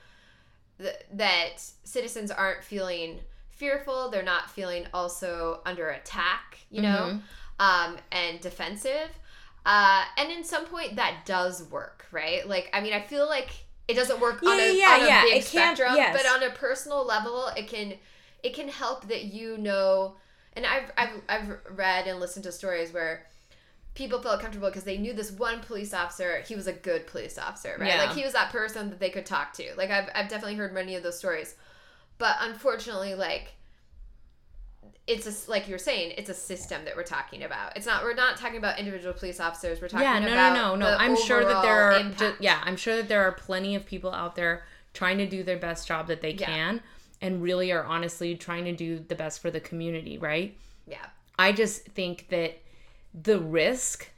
[0.80, 4.10] th- that citizens aren't feeling fearful.
[4.10, 7.20] They're not feeling also under attack, you know,
[7.60, 7.92] mm-hmm.
[7.94, 9.10] um, and defensive.
[9.66, 12.48] Uh, and in some point, that does work, right?
[12.48, 13.50] Like, I mean, I feel like
[13.88, 15.22] it doesn't work yeah, on a, yeah, on a yeah.
[15.24, 16.16] big it spectrum, yes.
[16.16, 17.94] but on a personal level, it can
[18.44, 20.16] it can help that you know.
[20.54, 23.26] And I've I've I've read and listened to stories where
[23.98, 26.42] people felt comfortable because they knew this one police officer.
[26.48, 27.88] He was a good police officer, right?
[27.90, 28.04] Yeah.
[28.04, 29.74] Like he was that person that they could talk to.
[29.76, 31.56] Like I've I've definitely heard many of those stories,
[32.20, 33.54] but unfortunately, like
[35.08, 37.76] it's a, like you're saying, it's a system that we're talking about.
[37.76, 39.82] It's not we're not talking about individual police officers.
[39.82, 40.98] We're talking about, yeah, no, about no, no, no.
[40.98, 42.00] I'm sure that there are.
[42.00, 42.20] impact.
[42.20, 45.42] Ju- yeah, I'm sure that there are plenty of people out there trying to do
[45.44, 46.46] their best job that they Yeah.
[46.46, 46.82] can,
[47.22, 50.56] and really are honestly trying to do the best for the community, right?
[50.86, 51.06] yeah,
[51.40, 52.60] I just think that
[53.24, 54.10] the risk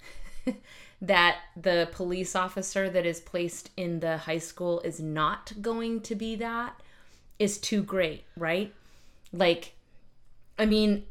[1.01, 6.15] that the police officer that is placed in the high school is not going to
[6.15, 6.79] be that
[7.37, 8.73] is too great, right?
[9.31, 9.73] Like,
[10.57, 11.05] I mean,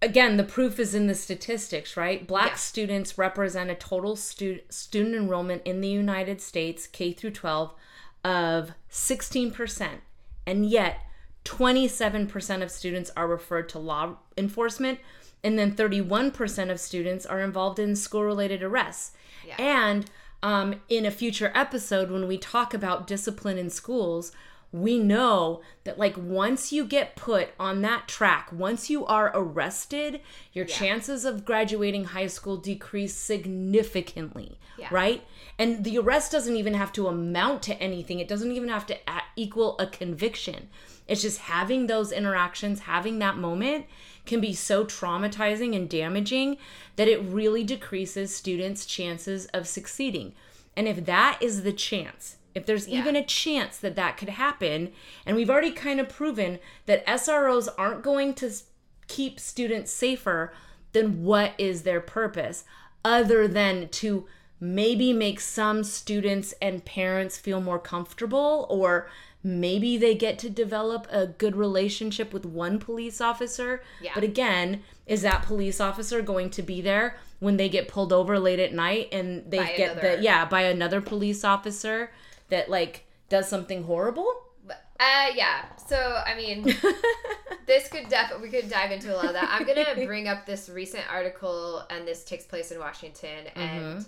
[0.00, 2.26] again, the proof is in the statistics, right?
[2.26, 2.56] Black Yeah.
[2.56, 7.74] students represent a total stu- student enrollment in the United States, K through 12,
[8.22, 10.02] of 16%.
[10.46, 11.00] And yet,
[11.44, 15.00] 27% of students are referred to law enforcement,
[15.42, 19.12] and then 31% of students are involved in school related arrests.
[19.46, 19.56] Yeah.
[19.58, 20.10] And
[20.42, 24.32] um, in a future episode, when we talk about discipline in schools,
[24.72, 30.20] we know that like once you get put on that track, once you are arrested,
[30.52, 34.88] your chances of graduating high school decrease significantly, Yeah.
[34.90, 35.24] right?
[35.58, 38.20] And the arrest doesn't even have to amount to anything.
[38.20, 38.96] It doesn't even have to
[39.36, 40.68] equal a conviction.
[41.08, 43.86] It's just having those interactions, having that moment
[44.26, 46.56] can be so traumatizing and damaging
[46.96, 50.32] that it really decreases students' chances of succeeding.
[50.76, 54.92] And if that is the chance, if there's even a chance that that could happen,
[55.24, 58.50] and we've already kind of proven that SROs aren't going to
[59.08, 60.52] keep students safer,
[60.92, 62.64] then what is their purpose
[63.04, 64.26] other than to
[64.60, 69.08] maybe make some students and parents feel more comfortable or
[69.42, 74.12] maybe they get to develop a good relationship with one police officer Yeah.
[74.14, 78.38] but again is that police officer going to be there when they get pulled over
[78.38, 82.10] late at night and they By get another- the yeah by another police officer
[82.50, 84.30] that like does something horrible
[85.02, 85.64] uh, yeah.
[85.88, 86.62] So I mean,
[87.66, 89.48] this could def we could dive into a lot of that.
[89.50, 94.04] I'm gonna bring up this recent article, and this takes place in Washington, and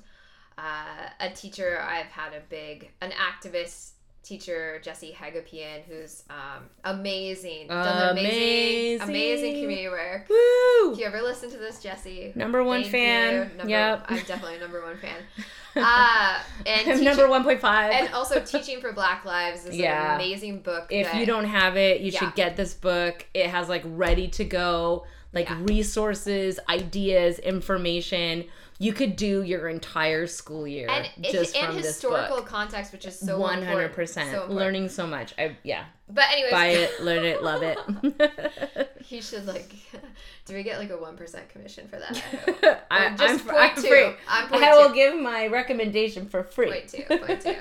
[0.59, 3.93] uh, a teacher I've had a big an activist
[4.23, 9.09] teacher Jesse Hagopian who's um, amazing, done amazing, Amazing.
[9.09, 10.29] amazing community work.
[10.29, 10.93] Woo!
[10.93, 13.51] If you ever listen to this, Jesse, Number one fan.
[13.57, 14.05] Number, Yep.
[14.09, 15.17] I'm definitely a number one fan.
[15.75, 20.11] Uh, and teaching- number 1.5 and also teaching for Black Lives is Yeah.
[20.17, 20.89] an amazing book.
[20.91, 22.19] if that- you don't have it you Yeah.
[22.19, 25.57] should get this book it has like ready to go like Yeah.
[25.63, 28.45] resources ideas information
[28.83, 32.93] you could do your entire school year and just in from this historical book context,
[32.93, 34.51] which is so 100% important, so important.
[34.55, 39.47] learning so much i yeah But anyways, buy it learn it love it he should
[39.47, 39.73] like.
[40.47, 42.17] Do we get like a one percent commission for that?
[42.17, 42.65] I hope.
[42.91, 43.83] I, Or I'm, just I'm two.
[43.83, 44.95] free I'm i will two.
[44.97, 47.05] give my recommendation for free Point two.
[47.19, 47.55] Point two.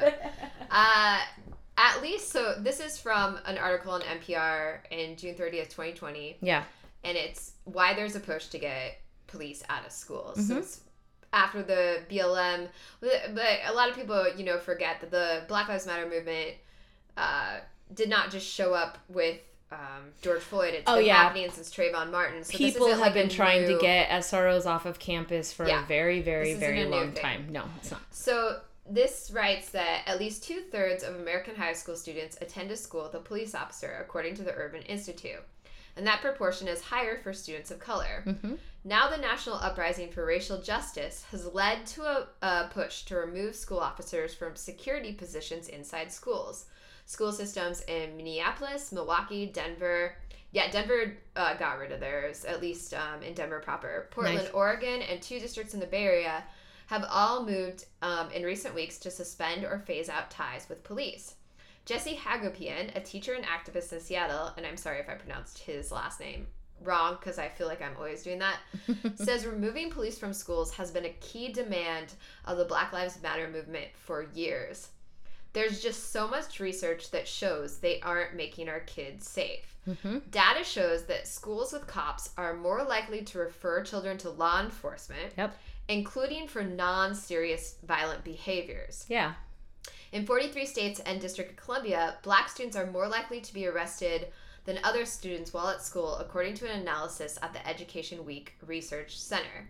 [0.72, 1.20] Uh,
[1.78, 2.56] at least so.
[2.60, 6.38] This is from an article on NPR in June thirtieth, twenty twenty.
[6.42, 6.64] yeah
[7.04, 10.48] and it's why there's a push to get police out of schools.
[10.48, 10.58] So Mhm.
[10.60, 10.82] it's
[11.34, 12.68] after the BLM,
[13.00, 16.56] but a lot of people, you know, forget that the Black Lives Matter movement
[17.18, 17.60] uh,
[17.94, 19.38] did not just show up with
[19.72, 20.74] um, George Floyd.
[20.74, 21.16] It's Oh, been yeah.
[21.24, 22.44] happening since Trayvon Martin.
[22.44, 25.84] So people have like been trying to get SROs off of campus for Yeah.
[25.84, 27.48] a very, very, very long time.
[27.50, 28.02] No, it's not.
[28.12, 32.76] So this writes that at least two thirds of American high school students attend a
[32.76, 35.40] school with a police officer, according to the Urban Institute.
[35.98, 38.24] And that proportion is higher for students of color.
[38.26, 38.58] Mhm.
[38.84, 43.56] Now, the national uprising for racial justice has led to a, a push to remove
[43.56, 46.66] school officers from security positions inside schools.
[47.06, 50.16] School systems in Minneapolis, Milwaukee, Denver,
[50.52, 54.08] yeah, Denver uh, got rid of theirs, at least um, in Denver proper.
[54.12, 54.50] Portland, Nice.
[54.52, 56.44] Oregon, and two districts in the Bay Area
[56.88, 61.36] have all moved um, in recent weeks to suspend or phase out ties with police.
[61.86, 65.92] Jesse Hagopian, a teacher and activist in Seattle, and I'm sorry if I pronounced his
[65.92, 66.48] last name
[66.84, 68.58] wrong because I feel like I'm always doing that,
[69.16, 72.14] says removing police from schools has been a key demand
[72.46, 74.90] of the Black Lives Matter movement for years.
[75.54, 79.76] There's just so much research that shows they aren't making our kids safe.
[79.88, 80.30] Mhm.
[80.32, 85.34] Data shows that schools with cops are more likely to refer children to law enforcement,
[85.38, 85.58] Yep.
[85.90, 89.06] including for non serious violent behaviors.
[89.10, 89.34] Yeah.
[90.12, 94.28] In 43 states and District of Columbia, black students are more likely to be arrested
[94.66, 99.18] than other students while at school, according to an analysis at the Education Week Research
[99.18, 99.70] Center.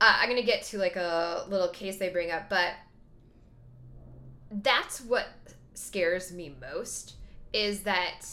[0.00, 2.72] Uh, I'm going to get to like a little case they bring up, but
[4.50, 5.28] that's what
[5.74, 7.14] scares me most
[7.52, 8.26] is that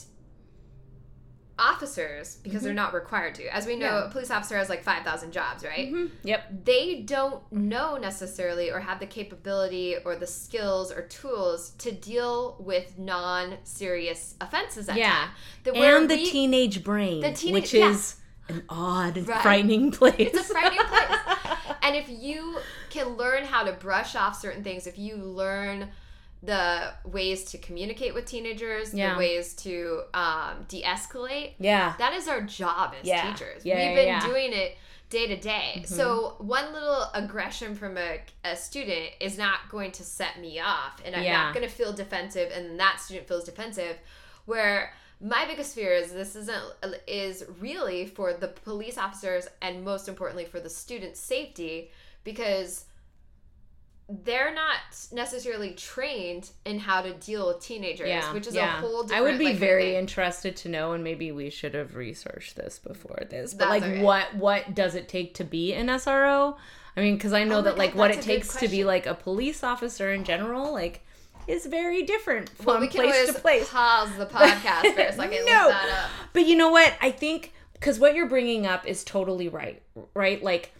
[1.60, 3.45] officers because they're not required to.
[3.53, 3.95] As we know, Mm-hmm.
[4.03, 4.07] Yeah.
[4.07, 5.93] a police officer has like 5,000 jobs, right?
[6.24, 6.66] Yep.
[6.66, 12.55] They don't know necessarily or have the capability or the skills or tools to deal
[12.60, 15.28] with non-serious offenses at Yeah.
[15.66, 15.76] time.
[15.76, 17.89] And the we- teenage brain, the teenage- which yeah.
[17.89, 18.16] is
[18.47, 19.41] an odd, Right.
[19.41, 20.16] frightening place.
[20.18, 21.20] It's a frightening place.
[21.84, 22.57] and if you
[22.89, 25.89] can learn how to brush off certain things, if you learn
[26.42, 29.14] the ways to communicate with teenagers, Yeah.
[29.14, 31.96] the ways to um, de-escalate, yeah.
[32.00, 33.32] that is our job as Yeah.
[33.32, 33.66] teachers.
[33.66, 34.16] Yeah, We've been.
[34.16, 34.28] Mm-hmm.
[34.28, 34.78] doing it
[35.10, 35.84] day to day.
[35.88, 41.02] So one little aggression from a, a student is not going to set me off,
[41.04, 43.98] and I'm not going to feel defensive, and that student feels defensive.
[44.46, 46.64] Where my biggest fear is this isn't
[47.08, 51.92] is really for the police officers and most importantly for the students' safety
[52.24, 52.86] because
[54.10, 54.78] they're not
[55.12, 58.78] necessarily trained in how to deal with teenagers, Yeah, which is yeah.
[58.80, 61.76] a whole different I would be like, very interested to know, and maybe we should
[61.76, 63.53] have researched this before this.
[63.53, 64.01] But That's like, okay.
[64.01, 66.57] what what does it take to be an SRO?
[66.97, 69.14] I mean, because I know Oh that like what it takes to be like a
[69.14, 71.05] police officer in general, like,
[71.47, 73.70] is very different from Well, we place to place.
[73.70, 75.45] pause the podcast for a second.
[75.45, 75.70] No.
[75.70, 76.10] That up.
[76.34, 76.93] But you know what?
[77.01, 79.82] I think because what you're bringing up is totally right,
[80.16, 80.43] right?
[80.43, 80.74] Like,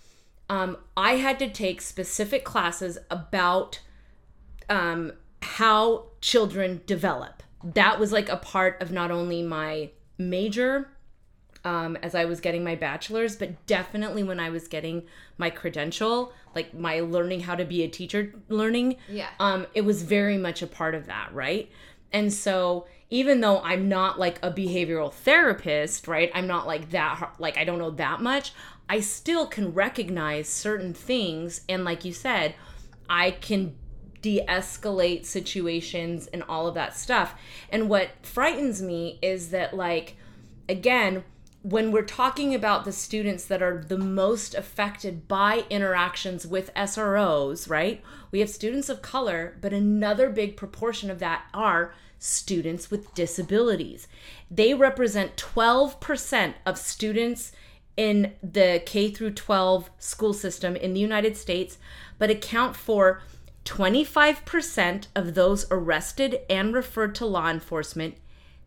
[0.50, 3.80] um, I had to take specific classes about
[4.70, 7.44] um, how children develop.
[7.64, 10.90] That was like a part of not only my major
[11.66, 15.04] um, as I was getting my bachelor's, but definitely when I was getting
[15.38, 19.28] my credential, like my learning how to be a teacher learning, Yeah.
[19.42, 21.70] um, it was very much a part of that, right?
[22.14, 26.32] And so even though I'm not like a behavioral therapist, right?
[26.34, 28.54] I'm not like that, like I don't know that much.
[28.90, 32.56] I still can recognize certain things, and like you said,
[33.08, 33.76] I can
[34.22, 37.36] de-escalate situations and all of that stuff.
[37.70, 40.18] And what frightens me is that like
[40.68, 41.24] again,
[41.62, 47.70] when we're talking about the students that are the most affected by interactions with SROs,
[47.70, 48.02] right?
[48.32, 54.08] We have students of color, but another big proportion of that are students with disabilities.
[54.50, 57.52] They represent 12% of students
[58.00, 61.78] in the K through 12 school system in the United States,
[62.18, 63.22] but account for
[63.66, 68.16] 25% of those arrested and referred to law enforcement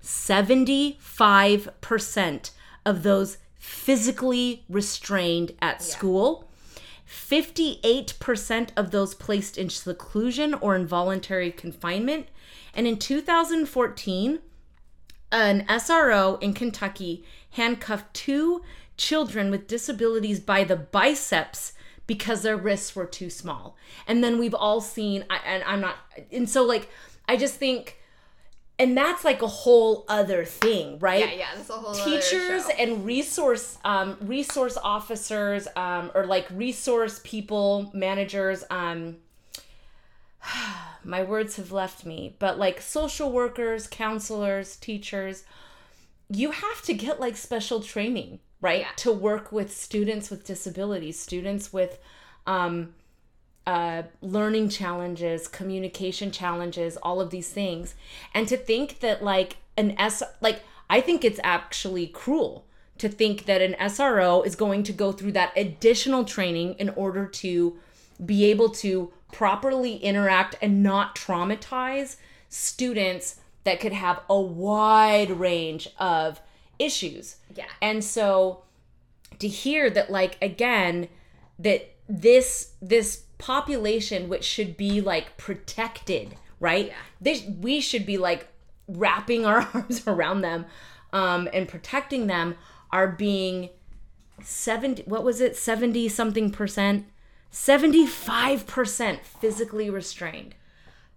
[0.03, 2.51] 75%
[2.85, 6.51] of those physically restrained at school,
[7.09, 12.27] 58% of those placed in seclusion or involuntary confinement.
[12.75, 14.41] And in 2014,
[15.31, 18.63] an SRO in Kentucky handcuffed two
[18.97, 21.73] children with disabilities by the biceps
[22.07, 23.77] because their wrists were too small.
[24.07, 25.97] And then we've all seen, I, and I'm not,
[26.31, 26.89] and so like,
[27.29, 27.99] I just think,
[28.79, 31.21] and that's like a whole other thing, right?
[31.21, 36.49] Yeah, yeah, that's a whole other teachers and resource um, resource officers um, or like
[36.51, 39.17] resource people managers um,
[41.05, 45.45] my words have left me but like social workers counselors teachers
[46.29, 48.89] you have to get like special training right Yeah.
[48.97, 51.99] to work with students with disabilities students with
[52.47, 52.95] um,
[53.67, 57.95] uh, learning challenges, communication challenges, all of these things.
[58.35, 62.65] And to think that, like, an S, like, I think it's actually cruel
[62.99, 67.27] to think that an SRO is going to go through that additional training in order
[67.27, 67.79] to
[68.25, 72.17] be able to properly interact and not traumatize
[72.49, 76.41] students that could have a wide range of
[76.83, 77.37] issues.
[77.55, 77.67] Yeah.
[77.81, 78.63] And so
[79.39, 81.09] to hear that like again
[81.59, 86.87] that this this population which should be like protected, right?
[86.87, 86.95] Yeah.
[87.21, 88.49] This we should be like
[88.89, 90.67] wrapping our arms around them
[91.13, 92.57] um and protecting them
[92.91, 93.71] are being
[94.43, 97.07] 70 what was it 70 something percent
[97.53, 100.55] 75% physically restrained.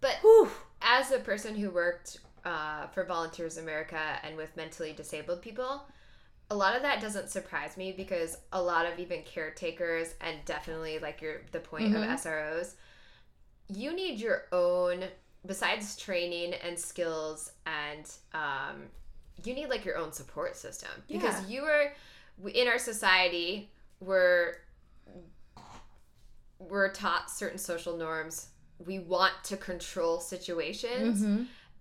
[0.02, 0.52] But Whew.
[0.82, 5.86] as a person who worked uh, for Volunteers America and with mentally disabled people,
[6.50, 11.00] a lot of that doesn't surprise me because a lot of even caretakers and definitely
[11.00, 12.76] like your the point of SROs,
[13.68, 15.06] you need your own
[15.46, 18.84] besides training and skills and um,
[19.44, 20.90] you need like your own support system.
[21.08, 21.94] Because you are
[22.54, 23.70] in our society
[24.00, 24.56] we're
[26.60, 28.48] we're taught certain social norms.
[28.86, 31.24] We want to control situations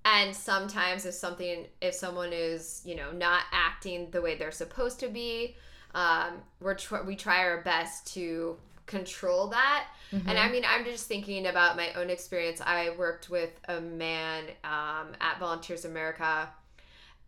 [0.04, 5.00] and sometimes if something if someone is you know not acting the way they're supposed
[5.00, 5.56] to be
[5.94, 11.06] um, we're tr- we try our best to control that and i mean i'm just
[11.08, 16.48] thinking about my own experience i worked with a man um, at volunteers america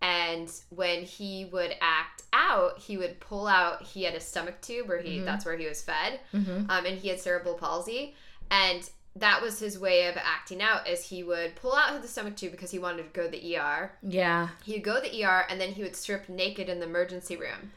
[0.03, 3.83] And when he would act out, he would pull out.
[3.83, 6.69] He had a stomach tube where he that's where he was fed, Mhm.
[6.69, 8.15] um, and he had cerebral palsy,
[8.51, 10.87] and that was his way of acting out.
[10.89, 13.57] Is he would pull out the stomach tube because he wanted to go to the
[13.57, 14.49] ER, Yeah.
[14.65, 17.37] he would go to the ER and then he would strip naked in the emergency
[17.37, 17.73] room.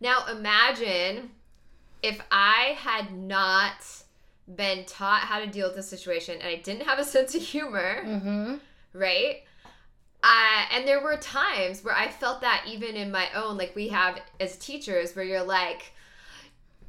[0.00, 1.30] Now imagine
[2.02, 3.74] if I had not
[4.56, 7.42] been taught how to deal with this situation and I didn't have a sense of
[7.42, 8.54] humor, Mm-hmm.
[8.94, 9.42] right?
[10.22, 13.88] I, and there were times where I felt that even in my own, like we
[13.88, 15.92] have as teachers, where you're like,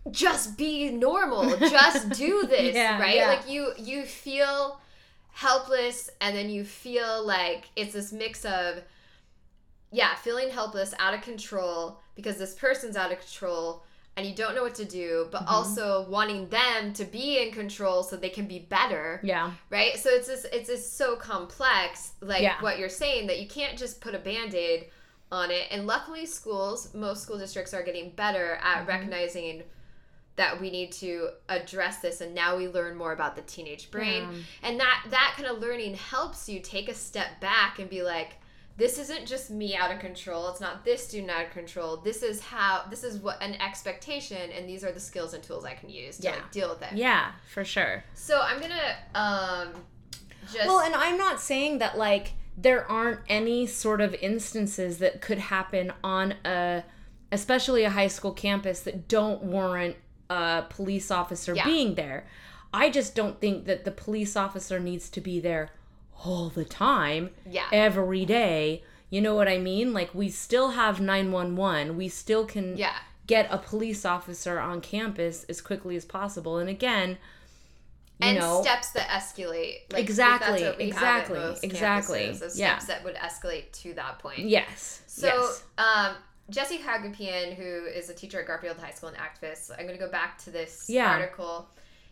[0.09, 3.15] just be normal, just do this, Yeah, right?
[3.17, 3.27] yeah.
[3.27, 4.79] Like you you feel
[5.33, 8.81] helpless, and then you feel like it's this mix of,
[9.91, 13.83] yeah, feeling helpless, out of control because this person's out of control.
[14.17, 15.53] And you don't know what to do, but Mm-hmm.
[15.53, 19.51] also wanting them to be in control so they can be better Yeah.
[19.69, 22.59] right so it's this it's just so complex like Yeah.
[22.59, 24.87] what you're saying that you can't just put a band-aid
[25.31, 28.87] on it and luckily schools most school districts are getting better at Mm-hmm.
[28.89, 29.63] recognizing
[30.37, 34.23] that we need to address this and now we learn more about the teenage brain
[34.31, 34.37] Yeah.
[34.63, 38.37] and that that kind of learning helps you take a step back and be like
[38.77, 42.23] this isn't just me out of control it's not this student out of control this
[42.23, 45.73] is how this is what an expectation and these are the skills and tools i
[45.73, 46.31] can use to Yeah.
[46.35, 48.03] like, deal with it Yeah, for sure.
[48.15, 49.73] so i'm gonna um
[50.51, 55.21] just Well, and I'm not saying that like there aren't any sort of instances that
[55.21, 56.83] could happen on a
[57.31, 59.95] especially a high school campus that don't warrant
[60.31, 61.65] a police officer Yeah.
[61.65, 62.25] being there.
[62.73, 65.71] I just don't think that the police officer needs to be there
[66.23, 67.67] all the time, Yeah.
[67.71, 68.83] every day.
[69.09, 69.93] You know what I mean?
[69.93, 71.97] Like we still have 911.
[71.97, 72.95] We still can Yeah.
[73.27, 76.57] get a police officer on campus as quickly as possible.
[76.57, 77.17] And again,
[78.19, 79.91] you and know, steps that escalate.
[79.91, 82.79] Like, Exactly, that's what we exactly, have at most exactly, campuses, is yeah.
[82.87, 84.39] that would escalate to that point.
[84.41, 85.01] yes.
[85.07, 85.63] So, yes.
[85.77, 86.15] um,
[86.51, 90.03] Jesse Hagopian, who is a teacher at Garfield High School and activist, I'm going to
[90.05, 91.09] go back to this Yeah.
[91.09, 91.67] article.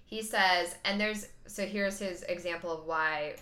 [0.06, 3.36] He says, and there's so here's his example of why,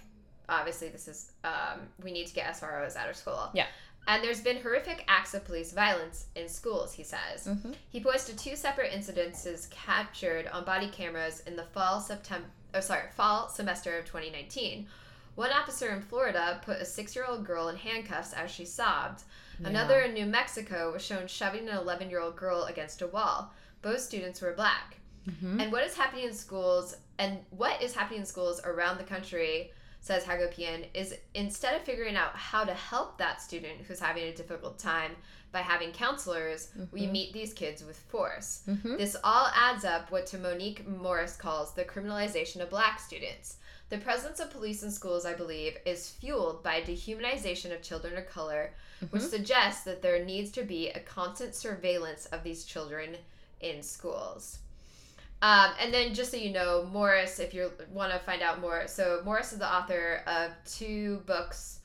[0.50, 3.50] obviously, this is um, we need to get SROs out of school.
[3.54, 3.68] Yeah.
[4.10, 7.46] And there's been horrific acts of police violence in schools, he says.
[7.48, 7.76] Mhm.
[7.90, 12.80] He points to two separate incidences captured on body cameras in the fall September oh
[12.82, 14.88] sorry, fall semester of 2019.
[15.38, 19.22] One officer in Florida put a 6-year-old girl in handcuffs as she sobbed.
[19.64, 23.54] Another in New Mexico was shown shoving an 11-year-old girl against a wall.
[23.84, 24.98] Both students were black.
[25.30, 25.62] Mhm.
[25.62, 29.72] And what is happening in schools and what is happening in schools around the country,
[30.00, 34.34] says Hagopian, is instead of figuring out how to help that student who's having a
[34.34, 35.12] difficult time
[35.52, 38.62] by having counselors, we meet these kids with force.
[38.68, 38.98] Mhm.
[38.98, 43.58] This all adds up what to Monique Morris calls the criminalization of black students.
[43.90, 48.30] The presence of police in schools, I believe, is fueled by dehumanization of children of
[48.30, 48.74] color,
[49.12, 53.16] which suggests that there needs to be a constant surveillance of these children
[53.62, 54.60] in schools.
[55.42, 58.88] Um, and then, just so you know, Morris, if you want to find out more,
[58.88, 61.80] so Morris is the author of two books,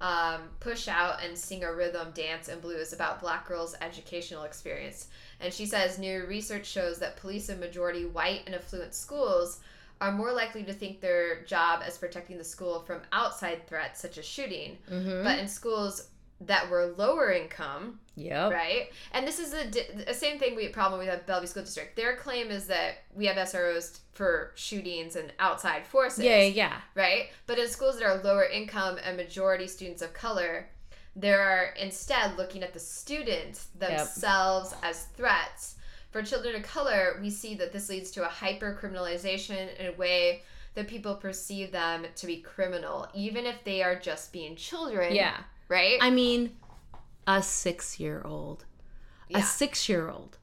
[0.00, 5.08] um, Pushout and Sing a Rhythm, Dance a Blues, about black girls' educational experience.
[5.40, 9.60] And she says new research shows that police in majority white and affluent schools
[10.02, 14.18] are more likely to think their job as protecting the school from outside threats such
[14.18, 14.76] as shooting.
[14.90, 15.22] Mhm.
[15.24, 16.08] But in schools
[16.40, 18.90] that were lower income, yeah, right?
[19.12, 21.94] And this is the, the same thing we problem we have at Bellevue School District.
[21.94, 26.80] Their claim is that we have SROs for shootings and outside forces, Yeah, yeah.
[26.96, 27.30] right?
[27.46, 30.68] But in schools that are lower income and majority students of color,
[31.14, 35.76] they're instead looking at the students themselves as threats.
[36.12, 39.96] For children of color, we see that this leads to a hyper criminalization in a
[39.96, 40.42] way
[40.74, 45.14] that people perceive them to be criminal, even if they are just being children.
[45.14, 45.38] Yeah.
[45.68, 45.98] Right?
[46.00, 46.56] I mean,
[47.26, 48.66] a six year old.
[49.28, 49.38] Yeah.
[49.38, 50.36] A six year old.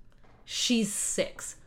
[0.44, 1.58] She's six.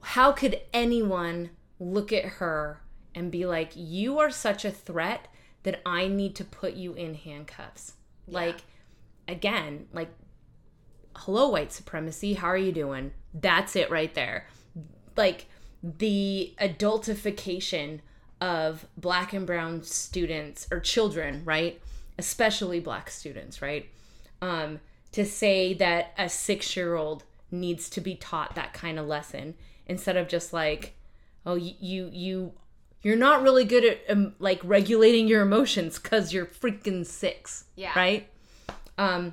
[0.00, 1.50] How could anyone
[1.80, 2.80] look at her
[3.12, 5.26] and be like, you are such a threat
[5.64, 7.94] that I need to put you in handcuffs?
[8.28, 8.62] Like,
[9.26, 10.10] again, like,
[11.18, 12.34] hello, white supremacy.
[12.34, 13.12] How are you doing?
[13.34, 14.46] That's it right there.
[15.16, 15.46] Like,
[15.82, 18.00] the adultification
[18.40, 21.80] of black and brown students or children, right?
[22.18, 23.88] Especially black students, right?
[24.42, 24.80] Um,
[25.12, 29.54] to say that a six year old needs to be taught that kind of lesson
[29.86, 30.94] instead of just like,
[31.46, 32.52] oh, you, you, you
[33.02, 37.92] you're not really good at um, like regulating your emotions because you're freaking six, Yeah.
[37.94, 38.28] right?
[38.98, 39.32] Um,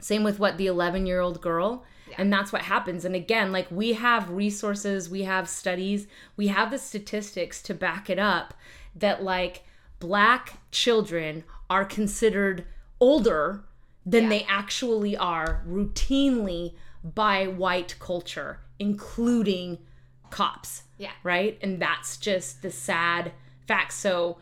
[0.00, 1.84] same with what the 11 year old girl.
[2.18, 3.04] And that's what happens.
[3.04, 8.10] And again, like we have resources, we have studies, we have the statistics to back
[8.10, 8.52] it up
[8.96, 9.62] that like
[10.00, 12.66] black children are considered
[12.98, 13.62] older
[14.04, 14.28] than Yeah.
[14.30, 16.74] they actually are routinely
[17.04, 19.78] by white culture, including
[20.30, 20.82] cops.
[20.98, 21.12] Yeah.
[21.22, 21.58] Right?
[21.62, 23.32] And that's just the sad
[23.68, 23.92] fact.
[23.92, 24.38] So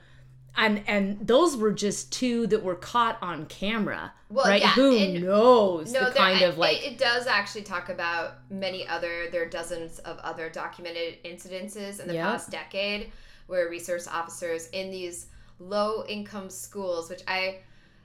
[0.57, 4.13] and and those were just two that were caught on camera.
[4.31, 4.61] Well, right?
[4.61, 8.35] yeah, Who and- knows the there- kind of it- like it, does actually talk about
[8.51, 13.13] many other there are dozens of other documented incidences in the past decade
[13.47, 15.27] where resource officers in these
[15.61, 17.59] low income schools which i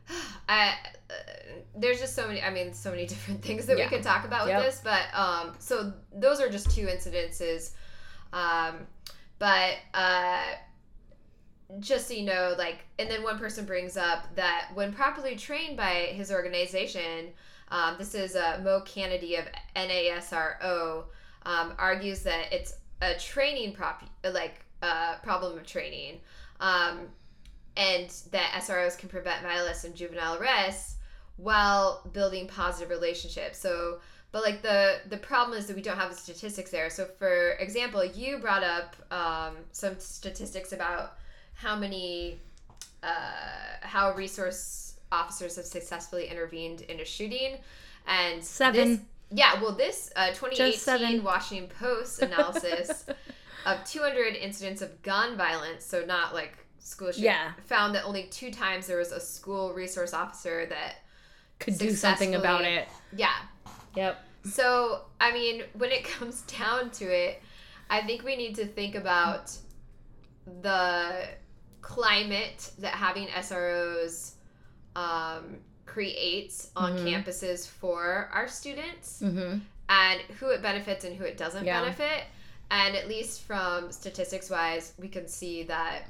[0.49, 0.69] I,
[1.09, 1.13] uh,
[1.75, 3.85] there's just so many i mean so many different things that Yeah.
[3.85, 4.63] we could talk about with Yep.
[4.65, 7.71] this but um so those are just two incidences
[8.31, 8.87] um
[9.39, 10.41] but uh
[11.79, 15.77] just so you know, like, and then one person brings up that when properly trained
[15.77, 17.29] by his organization,
[17.69, 19.45] um, this is uh, Mo Canady of
[19.75, 21.05] NASRO,
[21.45, 26.19] um, argues that it's a training prop, like, uh, problem of training,
[26.59, 26.99] um,
[27.75, 30.97] and that SROs can prevent violence and juvenile arrests
[31.37, 33.57] while building positive relationships.
[33.57, 33.99] So,
[34.31, 36.89] but like the the problem is that we don't have the statistics there.
[36.89, 41.17] So, for example, you brought up um, some statistics about
[41.63, 42.39] how many
[43.01, 43.07] uh,
[43.81, 47.57] how resource officers have successfully intervened in a shooting
[48.07, 48.89] and Seven.
[48.89, 48.99] this-
[49.31, 51.23] yeah well this uh, 2018 seven.
[51.23, 53.05] washington post analysis
[53.65, 57.51] of 200 incidents of gun violence so not like school shooting Yeah.
[57.65, 60.95] found that only two times there was a school resource officer that
[61.59, 62.87] could do something about it.
[63.15, 63.35] yeah
[63.95, 64.17] Yep.
[64.43, 67.41] so, I mean, when it comes down to it,
[67.89, 69.55] I think we need to think about
[70.61, 71.27] the
[71.83, 74.31] climate that having SROs
[74.95, 77.03] um, creates on Mhm.
[77.23, 79.59] campuses for our students Mm-hmm.
[79.89, 81.81] and who it benefits and who it doesn't Yeah.
[81.81, 82.23] benefit.
[82.71, 86.03] And at least from statistics wise, we can see that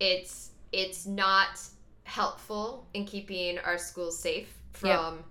[0.00, 1.60] it's it's not
[2.04, 5.24] helpful in keeping our schools safe from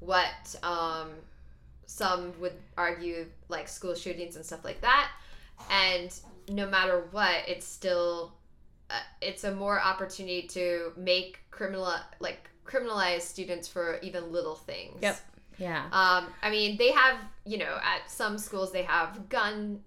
[0.00, 1.10] what um,
[1.86, 5.10] some would argue like school shootings and stuff like that.
[5.70, 6.12] And
[6.48, 8.34] no matter what, it's still
[9.20, 14.98] it's a more opportunity to make criminal like criminalize students for even little things.
[15.02, 15.20] Yep.
[15.58, 15.84] Yeah.
[15.92, 19.80] Um, I mean, they have, you know, at some schools they have gun,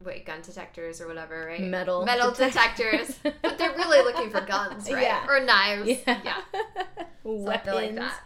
[0.00, 1.60] wait, gun detectors or whatever, right?
[1.60, 5.02] Metal metal detect- detectors, but they're really looking for guns, right?
[5.02, 5.26] Yeah.
[5.28, 6.20] Or knives, Yeah.
[6.24, 6.36] yeah,
[7.22, 7.96] something like Weapons.
[7.98, 8.20] that.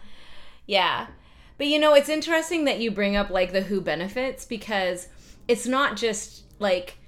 [0.67, 1.07] Yeah.
[1.59, 5.09] But you know, it's interesting that you bring up like the who benefits because
[5.49, 6.99] it's not just like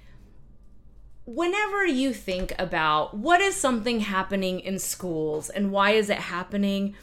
[1.29, 6.95] whenever you think about what is something happening in schools and why is it happening,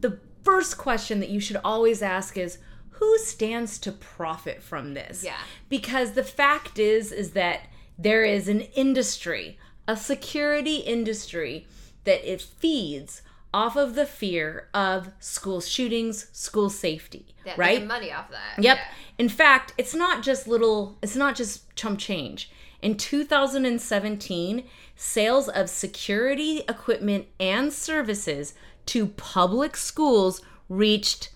[0.00, 2.56] the first question that you should always ask is
[2.92, 5.22] who stands to profit from this?
[5.22, 5.36] Yeah.
[5.68, 7.66] Because the fact is is that
[7.98, 11.66] there is an industry, a security industry
[12.04, 13.20] that it feeds
[13.52, 17.86] off of the fear of school shootings, school safety, That right?
[17.86, 18.62] money off that.
[18.62, 18.76] Yep.
[18.78, 18.84] Yeah.
[19.18, 22.50] In fact, it's not just little, it's not just chump change.
[22.84, 24.62] In 2017,
[24.94, 28.52] sales of security equipment and services
[28.84, 31.30] to public schools reached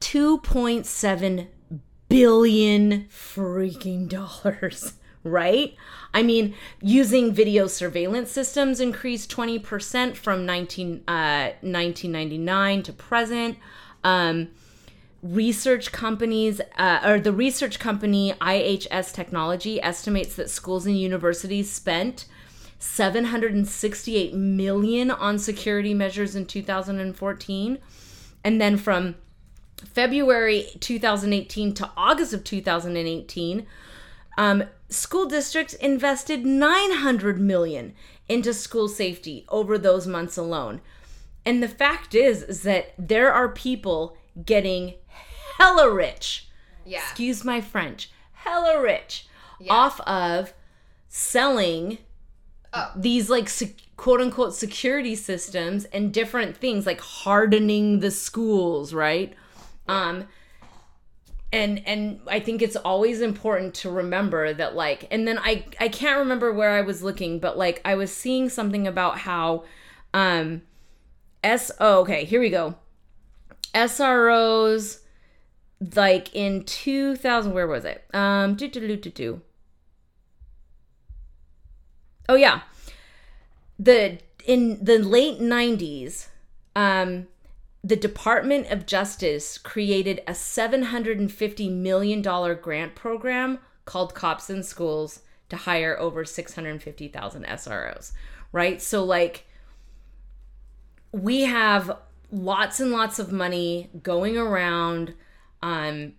[0.00, 1.46] 2.7
[2.10, 4.92] billion freaking dollars,
[5.24, 5.74] right?
[6.12, 13.56] I mean, using video surveillance systems increased 20% from 19, uh, 1999 to present.
[14.04, 14.48] Um,
[15.22, 22.26] research companies uh, or the research company ihs technology estimates that schools and universities spent
[22.80, 27.78] 768 million on security measures in 2014
[28.42, 29.14] and then from
[29.84, 33.64] february 2018 to august of 2018
[34.38, 37.94] um, school districts invested 900 million
[38.28, 40.80] into school safety over those months alone.
[41.44, 44.16] And the fact is is that there are people
[44.46, 44.94] getting
[45.58, 46.48] hella rich
[46.84, 46.98] Yeah.
[46.98, 49.26] excuse my french hella rich
[49.60, 49.72] yeah.
[49.72, 50.52] off of
[51.08, 51.98] selling
[52.74, 52.90] Oh.
[52.96, 53.50] these like
[53.98, 59.34] quote unquote security systems and different things like hardening the schools right
[59.88, 60.26] um
[61.52, 65.88] and and i think it's always important to remember that like and then i i
[65.88, 69.64] can't remember where i was looking but like i was seeing something about how
[70.14, 70.62] um
[71.44, 72.74] s oh okay here we go
[73.74, 75.00] sros
[75.96, 78.04] like in 2000 where was it?
[78.14, 79.40] Um do, do, do, do,
[82.28, 82.62] oh yeah.
[83.78, 86.28] The in the late 90s
[86.76, 87.26] um
[87.84, 95.56] the Department of Justice created a $750 million grant program called Cops in Schools to
[95.56, 98.12] hire over 650,000 SROs,
[98.52, 98.80] right?
[98.80, 99.46] So, like,
[101.10, 101.98] we have
[102.32, 105.14] lots and lots of money going around
[105.62, 106.14] um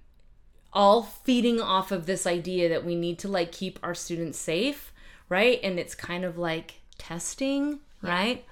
[0.72, 4.92] all feeding off of this idea that we need to like keep our students safe
[5.30, 5.60] right?
[5.64, 8.46] And it's kind of like testing right?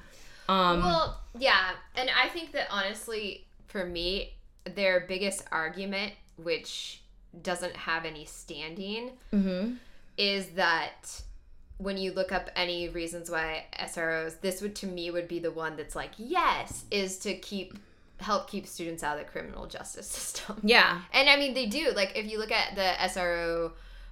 [0.50, 4.34] Um Well, yeah, and I think that honestly, for me,
[4.66, 7.02] their biggest argument, which
[7.42, 9.78] doesn't have any standing, mhm.
[10.18, 11.22] is that
[11.82, 15.52] when you look up any reasons why SROs, this would to me would be the
[15.52, 17.78] one that's like yes, is to keep
[18.20, 20.60] help keep students out of the criminal justice system.
[20.64, 21.92] yeah And I mean, they do.
[21.96, 23.72] Like, if you look at the SRO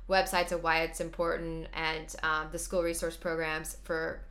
[0.09, 4.21] websites of why it's important and um, the school resource programs for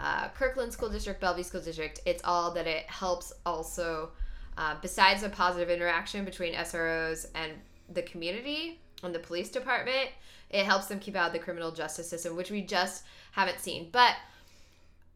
[0.00, 4.10] uh, Kirkland School District, Bellevue School District, it's all that it helps also,
[4.58, 7.52] uh, besides a positive interaction between SROs and
[7.92, 10.08] the community and the police department,
[10.50, 13.88] it helps them keep out of the criminal justice system, which we just haven't seen.
[13.92, 14.14] But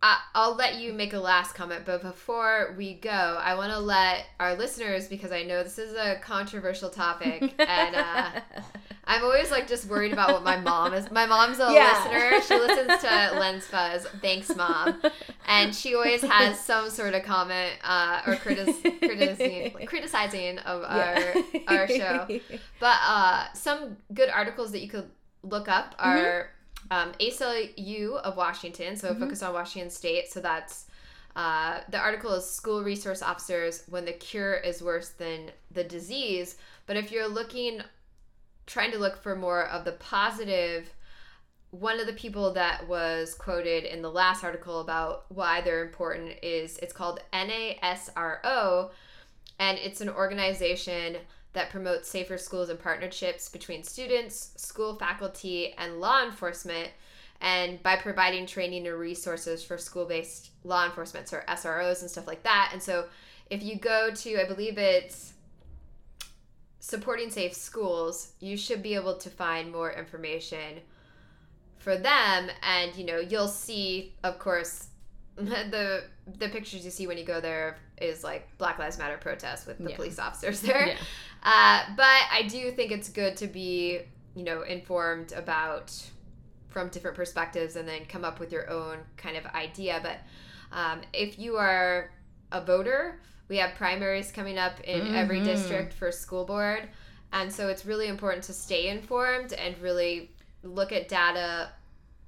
[0.03, 3.79] I, I'll let you make a last comment, but before we go, I want to
[3.79, 8.31] let our listeners, because I know this is a controversial topic, and uh,
[9.07, 11.11] I'm always like just worried about what my mom is.
[11.11, 12.05] My mom's a Yeah.
[12.05, 13.07] listener; she listens to
[13.41, 14.07] Lens Fuzz.
[14.21, 15.01] Thanks, mom.
[15.49, 21.35] And she always has some sort of comment uh, or criticizing, criticizing of our
[21.67, 22.27] our show.
[22.79, 25.09] But uh, some good articles that you could
[25.45, 26.51] look up are
[26.91, 30.31] um, ACLU of Washington, so focus on Washington State.
[30.31, 30.87] So that's
[31.37, 36.57] uh, the article is School Resource Officers When the Cure is Worse Than the Disease.
[36.87, 37.83] But if you're looking,
[38.67, 40.93] trying to look for more of the positive,
[41.71, 46.35] one of the people that was quoted in the last article about why they're important
[46.43, 48.91] is it's called NASRO,
[49.59, 51.17] and it's an organization
[51.55, 56.91] that promotes safer schools and partnerships between students, school faculty, and law enforcement.
[57.41, 62.27] And by providing training and resources for school based law enforcement, so SROs and stuff
[62.27, 62.71] like that.
[62.73, 63.07] And so
[63.51, 65.33] if you go to, I believe it's
[66.81, 70.81] supporting safe schools, you should be able to find more information
[71.79, 72.51] for them.
[72.63, 74.89] And, you know, you'll see, of course,
[75.37, 76.05] the
[76.39, 79.79] the pictures you see when you go there is like Black Lives Matter protests with
[79.79, 79.97] the Yeah.
[79.97, 80.87] police officers there.
[80.87, 80.97] Yeah.
[81.45, 84.01] Uh, but I do think it's good to be,
[84.35, 85.93] you know, informed about
[86.69, 90.01] from different perspectives and then come up with your own kind of idea.
[90.03, 90.19] But
[90.77, 92.11] um, if you are
[92.51, 95.45] a voter, we have primaries coming up in every Mhm.
[95.45, 96.89] district for school board.
[97.33, 100.31] And so it's really important to stay informed and really
[100.63, 101.71] look at data,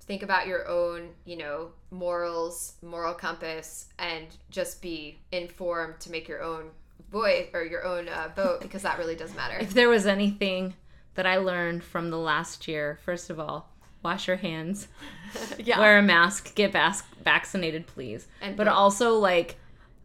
[0.02, 6.28] think about your own, you know, morals, moral compass, and just be informed to make
[6.28, 6.70] your own
[7.10, 9.56] voice or your own uh, vote because that really does matter.
[9.58, 10.74] If there was anything
[11.14, 13.70] that I learned from the last year, first of all,
[14.02, 14.88] wash your hands,
[15.58, 15.78] yeah.
[15.78, 18.28] wear a mask, get vas- vaccinated, please.
[18.40, 19.56] And but also, like,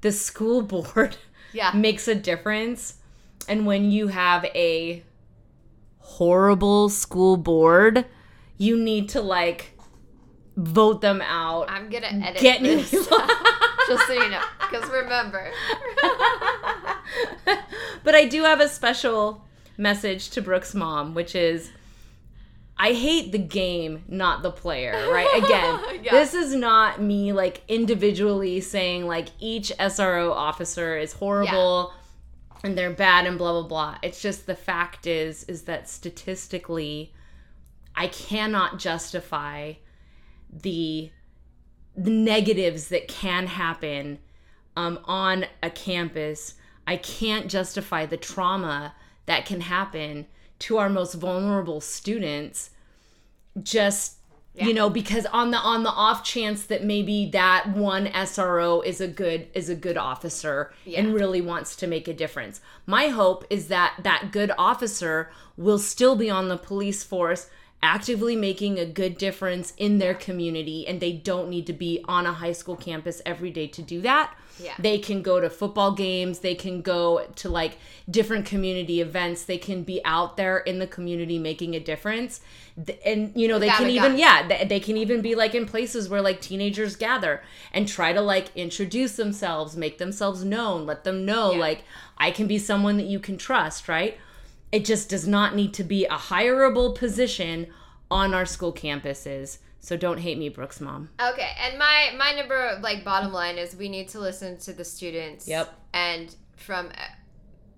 [0.01, 1.17] the school board
[1.53, 1.71] yeah.
[1.73, 2.95] makes a difference.
[3.47, 5.03] And when you have a
[5.99, 8.05] horrible school board,
[8.57, 9.71] you need to, like,
[10.55, 11.69] vote them out.
[11.69, 12.91] I'm gonna edit Get this.
[12.93, 12.99] me.
[13.87, 14.41] just so you know.
[14.59, 15.51] Because remember,
[18.03, 19.45] but I do have a special
[19.77, 21.71] message to Brooke's mom, which is
[22.77, 25.29] I hate the game, not the player, right?
[25.43, 26.11] Again, Yeah.
[26.13, 31.93] this is not me like individually saying like each SRO officer is horrible
[32.63, 33.97] and they're bad and blah blah blah.
[34.01, 37.13] It's just the fact is is that statistically
[37.95, 39.73] I cannot justify
[40.51, 41.11] the
[41.95, 44.19] the negatives that can happen
[44.77, 46.55] um, on a campus.
[46.91, 50.25] I can't justify the trauma that can happen
[50.59, 52.71] to our most vulnerable students
[53.63, 54.17] just
[54.55, 58.99] you know because on the on the off chance that maybe that one SRO is
[58.99, 62.59] a good is a good officer and really wants to make a difference.
[62.85, 67.49] My hope is that that good officer will still be on the police force
[67.83, 72.27] actively making a good difference in their community and they don't need to be on
[72.27, 74.35] a high school campus every day to do that.
[74.61, 74.73] Yeah.
[74.77, 79.57] They can go to football games, they can go to like different community events, they
[79.57, 82.41] can be out there in the community making a difference.
[83.03, 84.19] And you know, they Without can even gun.
[84.19, 87.41] yeah, they, they can even be like in places where like teenagers gather
[87.73, 91.59] and try to like introduce themselves, make themselves known, let them know Yeah.
[91.59, 91.83] like
[92.19, 94.19] I can be someone that you can trust, right?
[94.71, 97.67] It just does not need to be a hireable position
[98.09, 99.57] on our school campuses.
[99.79, 101.09] So don't hate me, Brooks mom.
[101.19, 101.51] okay.
[101.59, 105.47] And my my number like bottom line is we need to listen to the students.
[105.47, 105.73] Yep.
[105.93, 107.01] And from uh,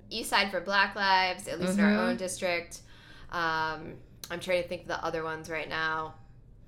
[0.10, 2.82] East Side for Black Lives, at least in our own district.
[3.32, 3.96] Um,
[4.30, 6.16] I'm trying to think of the other ones right now.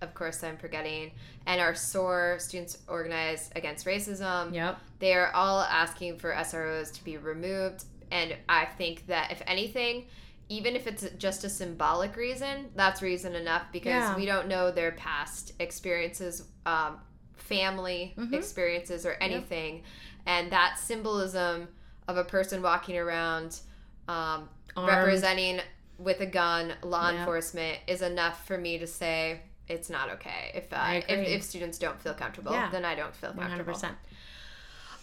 [0.01, 1.11] of course, I'm forgetting,
[1.45, 4.53] and our SOAR Students Organized Against Racism.
[4.53, 4.80] Yep.
[4.99, 7.86] They are all asking for SROs to be removed.
[8.12, 10.06] And I think that if anything,
[10.49, 14.16] even if it's just a symbolic reason, that's reason enough because Yeah.
[14.16, 16.99] we don't know their past experiences, um,
[17.36, 18.34] family Mhm.
[18.34, 19.84] experiences, or anything.
[20.26, 21.68] And that symbolism
[22.08, 23.60] of a person walking around
[24.08, 25.60] um, representing
[25.97, 27.20] with a gun law Yep.
[27.20, 30.51] enforcement is enough for me to say it's not okay.
[30.53, 32.70] If, uh, I if, if students don't feel comfortable, Yeah.
[32.70, 33.74] then I don't feel comfortable.
[33.74, 33.97] percent.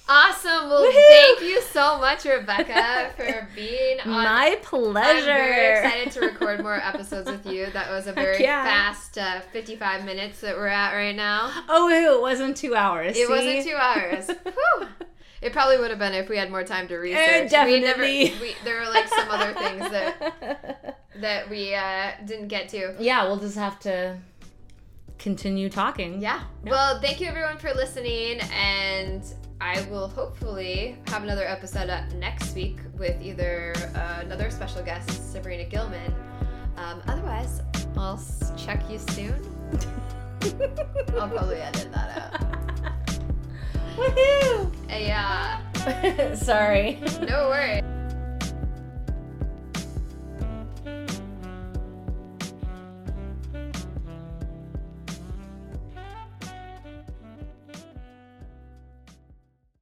[0.09, 0.69] Awesome.
[0.69, 1.09] Well, Woohoo!
[1.09, 4.09] thank you so much, Rebecca, for being on.
[4.09, 5.31] My pleasure.
[5.31, 7.71] I'm very excited to record more episodes with you.
[7.71, 8.65] That was a very yeah.
[8.65, 11.53] fast uh, 55 minutes that we're at right now.
[11.69, 13.17] Oh, it wasn't two hours.
[13.17, 13.33] It see?
[13.33, 14.27] wasn't two hours.
[14.45, 14.89] Whew.
[15.41, 17.51] It probably would have been if we had more time to research.
[17.51, 17.81] definitely.
[17.81, 18.41] We never.
[18.43, 22.95] We, there were like some other things that that we uh, didn't get to.
[22.99, 24.19] yeah, we'll just have to
[25.19, 26.21] continue talking.
[26.21, 26.43] Yeah.
[26.65, 29.23] Well, thank you everyone for listening, and
[29.63, 35.33] I will hopefully have another episode up next week with either uh, another special guest,
[35.33, 36.13] Sabrina Gilman.
[36.77, 37.63] Um, otherwise,
[37.97, 38.21] I'll
[38.57, 39.41] check you soon.
[41.17, 42.41] I'll probably edit that out.
[43.97, 44.73] Woohoo!
[44.89, 46.35] Yeah.
[46.35, 47.01] Sorry.
[47.21, 47.92] No worries.